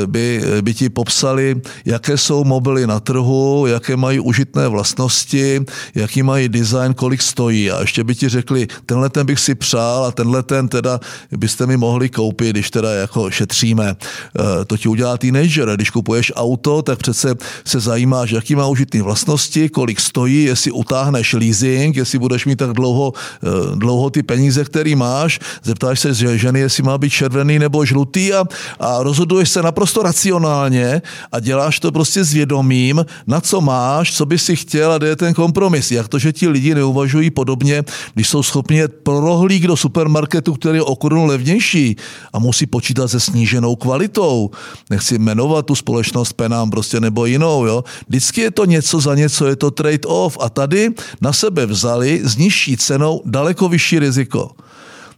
by, 0.06 0.44
by 0.62 0.74
ti 0.74 0.90
popsali, 0.90 1.62
jaké 1.86 2.18
jsou 2.18 2.44
mobily 2.44 2.88
na 2.88 3.00
trhu, 3.00 3.66
jaké 3.68 3.98
mají 3.98 4.20
užitné 4.20 4.68
vlastnosti, 4.68 5.66
jaký 5.96 6.24
mají 6.24 6.50
design, 6.50 6.94
kolik 6.94 7.22
stojí. 7.22 7.72
A 7.72 7.82
ještě 7.82 8.04
by 8.04 8.16
ti 8.16 8.30
řekli, 8.30 8.68
tenhle 8.86 9.10
ten 9.10 9.26
bych 9.26 9.40
si 9.40 9.56
přál, 9.56 9.95
dál 9.96 10.06
a 10.06 10.12
tenhle 10.12 10.44
ten 10.44 10.68
teda 10.68 11.00
byste 11.32 11.68
mi 11.68 11.78
mohli 11.78 12.10
koupit, 12.10 12.50
když 12.50 12.72
teda 12.72 12.94
jako 12.94 13.32
šetříme. 13.32 13.96
Eh, 13.96 14.66
to 14.66 14.78
ti 14.78 14.88
udělá 14.90 15.18
teenager. 15.18 15.76
Když 15.76 15.90
kupuješ 15.90 16.32
auto, 16.36 16.82
tak 16.82 17.00
přece 17.00 17.36
se 17.66 17.80
zajímáš, 17.80 18.32
jaký 18.32 18.56
má 18.56 18.68
užitný 18.68 19.02
vlastnosti, 19.02 19.70
kolik 19.70 20.00
stojí, 20.00 20.44
jestli 20.44 20.72
utáhneš 20.72 21.34
leasing, 21.34 21.96
jestli 21.96 22.20
budeš 22.20 22.46
mít 22.46 22.56
tak 22.60 22.74
dlouho, 22.74 23.14
eh, 23.16 23.76
dlouho 23.76 24.10
ty 24.10 24.24
peníze, 24.24 24.64
které 24.64 24.96
máš, 24.96 25.40
zeptáš 25.64 26.00
se 26.00 26.14
ženy, 26.14 26.60
jestli 26.60 26.84
má 26.84 26.98
být 26.98 27.10
červený 27.10 27.60
nebo 27.60 27.86
žlutý 27.86 28.34
a, 28.34 28.44
a 28.80 29.04
rozhoduješ 29.04 29.50
se 29.50 29.62
naprosto 29.62 30.04
racionálně 30.04 31.02
a 31.32 31.40
děláš 31.40 31.80
to 31.80 31.92
prostě 31.92 32.24
s 32.24 32.34
vědomím, 32.34 33.06
na 33.28 33.42
co 33.42 33.62
máš, 33.62 34.14
co 34.14 34.26
by 34.26 34.38
si 34.40 34.56
chtěl 34.56 34.92
a 34.92 34.98
kde 34.98 35.08
je 35.08 35.16
ten 35.16 35.34
kompromis. 35.34 35.92
Jak 35.92 36.08
to, 36.08 36.20
že 36.20 36.34
ti 36.34 36.48
lidi 36.48 36.76
neuvažují 36.76 37.30
podobně, 37.32 37.84
když 38.14 38.30
jsou 38.30 38.44
schopni 38.44 38.78
jet 38.78 38.94
pro 39.04 39.20
rohlík 39.20 39.64
do 39.76 39.78
supermarketu, 39.78 40.54
který 40.54 40.78
je 40.78 40.82
o 40.88 40.96
korunu 40.96 41.26
levnější 41.26 41.96
a 42.34 42.40
musí 42.40 42.66
počítat 42.66 43.08
se 43.08 43.20
sníženou 43.20 43.76
kvalitou. 43.76 44.50
Nechci 44.90 45.20
jmenovat 45.20 45.66
tu 45.66 45.76
společnost 45.76 46.34
Penám 46.34 46.72
prostě 46.72 47.00
nebo 47.00 47.26
jinou. 47.26 47.66
Jo. 47.66 47.84
Vždycky 48.08 48.42
je 48.42 48.52
to 48.52 48.66
něco 48.66 49.00
za 49.00 49.16
něco, 49.16 49.48
je 49.48 49.56
to 49.56 49.72
trade-off 49.72 50.38
a 50.40 50.50
tady 50.50 50.96
na 51.22 51.34
sebe 51.34 51.66
vzali 51.66 52.22
s 52.24 52.38
nižší 52.38 52.78
cenou 52.78 53.22
daleko 53.26 53.68
vyšší 53.68 54.00
riziko. 54.00 54.56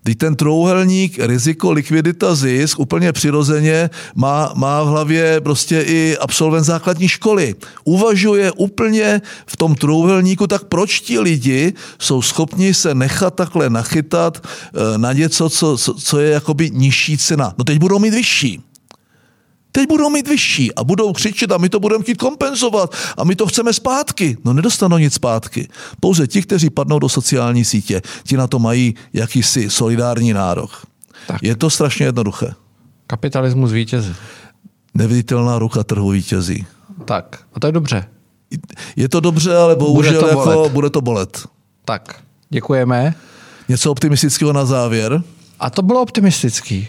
Teď 0.08 0.18
ten 0.18 0.36
trouhelník, 0.36 1.20
riziko, 1.20 1.72
likvidita, 1.72 2.36
zisk 2.36 2.80
úplně 2.80 3.12
přirozeně 3.14 3.90
má, 4.16 4.52
má 4.56 4.84
v 4.84 4.88
hlavě 4.88 5.42
prostě 5.42 5.82
i 5.82 6.18
absolvent 6.18 6.66
základní 6.66 7.08
školy. 7.08 7.56
Uvažuje 7.84 8.52
úplně 8.52 9.22
v 9.48 9.58
tom 9.58 9.76
trouhelníku, 9.76 10.48
tak 10.48 10.64
proč 10.64 11.00
ti 11.00 11.20
lidi 11.20 11.74
jsou 12.00 12.22
schopni 12.22 12.74
se 12.74 12.96
nechat 12.96 13.36
takhle 13.36 13.70
nachytat 13.70 14.38
eh, 14.48 14.98
na 14.98 15.14
něco, 15.14 15.50
co, 15.50 15.78
co, 15.78 15.94
co 15.94 16.20
je 16.20 16.30
jakoby 16.30 16.72
nižší 16.72 17.18
cena. 17.18 17.54
No 17.58 17.64
teď 17.64 17.78
budou 17.78 18.00
mít 18.00 18.14
vyšší. 18.14 18.67
Teď 19.78 19.88
budou 19.88 20.10
mít 20.10 20.28
vyšší 20.28 20.76
a 20.76 20.84
budou 20.84 21.14
křičet 21.14 21.52
a 21.52 21.58
my 21.58 21.70
to 21.70 21.80
budeme 21.80 22.04
chtít 22.04 22.18
kompenzovat 22.18 22.96
a 23.18 23.24
my 23.24 23.36
to 23.36 23.48
chceme 23.48 23.74
zpátky. 23.74 24.38
No 24.46 24.54
nedostanou 24.54 24.98
nic 24.98 25.14
zpátky. 25.14 25.68
Pouze 26.00 26.28
ti, 26.28 26.42
kteří 26.42 26.70
padnou 26.70 27.00
do 27.00 27.10
sociální 27.10 27.66
sítě, 27.66 28.02
ti 28.24 28.38
na 28.38 28.48
to 28.48 28.60
mají 28.60 28.96
jakýsi 29.14 29.70
solidární 29.70 30.34
nárok. 30.34 30.86
Tak. 31.28 31.44
Je 31.44 31.56
to 31.56 31.70
strašně 31.70 32.06
jednoduché. 32.06 32.54
Kapitalismus 33.08 33.72
vítězí. 33.72 34.16
Neviditelná 34.94 35.60
ruka 35.60 35.84
trhu 35.84 36.10
vítězí. 36.10 36.66
Tak, 37.06 37.40
a 37.54 37.60
to 37.60 37.68
je 37.68 37.72
dobře. 37.72 38.06
Je 38.96 39.10
to 39.10 39.20
dobře, 39.20 39.58
ale 39.58 39.76
bohužel 39.76 40.14
bude 40.14 40.28
to 40.28 40.34
bolet. 40.36 40.58
Jako, 40.58 40.70
bude 40.70 40.90
to 40.90 41.02
bolet. 41.02 41.48
Tak, 41.86 42.22
děkujeme. 42.50 43.16
Něco 43.70 43.92
optimistického 43.92 44.54
na 44.54 44.66
závěr? 44.66 45.24
A 45.60 45.70
to 45.70 45.82
bylo 45.82 46.02
optimistický. 46.02 46.88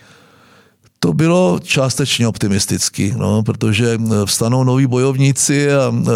To 1.01 1.13
bylo 1.13 1.61
částečně 1.63 2.29
optimisticky, 2.29 3.15
no, 3.17 3.43
protože 3.43 3.95
eh, 3.95 4.27
vstanou 4.27 4.65
noví 4.65 4.87
bojovníci 4.87 5.73
a 5.73 5.89
uh, 5.89 6.07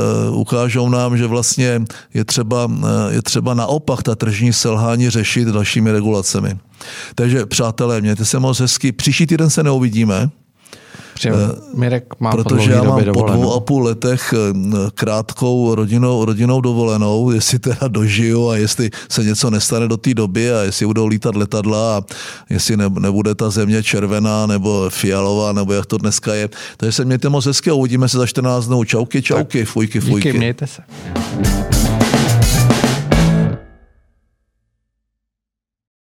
ukážou 0.41 0.89
nám, 0.89 1.19
že 1.19 1.27
vlastně 1.27 1.83
je 2.15 2.25
třeba, 2.25 2.65
uh, 2.65 2.85
je 3.11 3.23
třeba 3.23 3.55
naopak 3.55 4.03
ta 4.03 4.15
tržní 4.15 4.53
selhání 4.53 5.11
řešit 5.11 5.49
dalšími 5.49 5.93
regulacemi. 5.93 6.59
Takže 7.15 7.47
přátelé, 7.47 8.01
mějte 8.01 8.25
se 8.25 8.39
moc 8.39 8.61
hezky. 8.61 8.93
Příští 8.93 9.27
týden 9.27 9.51
se 9.51 9.63
neuvidíme, 9.63 10.31
Přijel, 11.15 11.37
eh, 11.37 11.79
Mirek 11.79 12.05
má 12.21 12.31
Protože 12.31 12.73
já 12.73 12.83
mám 12.83 13.05
po 13.05 13.23
dvou 13.23 13.55
a 13.55 13.61
půl 13.61 13.83
letech 13.83 14.35
eh, 14.35 14.55
krátkou 14.95 15.75
rodinou, 15.75 16.25
rodinou 16.25 16.61
dovolenou, 16.61 17.31
jestli 17.35 17.59
teda 17.59 17.89
dožiju 17.89 18.49
a 18.49 18.57
jestli 18.57 18.91
se 19.09 19.25
něco 19.25 19.51
nestane 19.51 19.89
do 19.89 19.97
té 19.97 20.15
doby 20.15 20.53
a 20.53 20.61
jestli 20.61 20.87
budou 20.87 21.07
lítat 21.07 21.37
letadla 21.37 21.97
a 21.97 22.03
jestli 22.51 22.77
ne, 22.77 22.85
nebude 22.99 23.35
ta 23.35 23.51
země 23.51 23.83
červená 23.83 24.47
nebo 24.47 24.91
fialová, 24.91 25.53
nebo 25.53 25.73
jak 25.73 25.87
to 25.87 25.99
dneska 25.99 26.35
je. 26.35 26.49
Takže 26.77 26.93
se 26.93 27.05
mějte 27.05 27.29
moc 27.29 27.47
hezky 27.47 27.71
a 27.71 27.75
uvidíme 27.75 28.09
se 28.09 28.19
za 28.19 28.27
14 28.27 28.67
dnů. 28.67 28.85
Čauky, 28.85 29.23
čauky, 29.23 29.65
fujky, 29.65 30.01
fujky. 30.01 30.29
Díky, 30.29 30.39
mějte 30.39 30.67
se. 30.67 30.83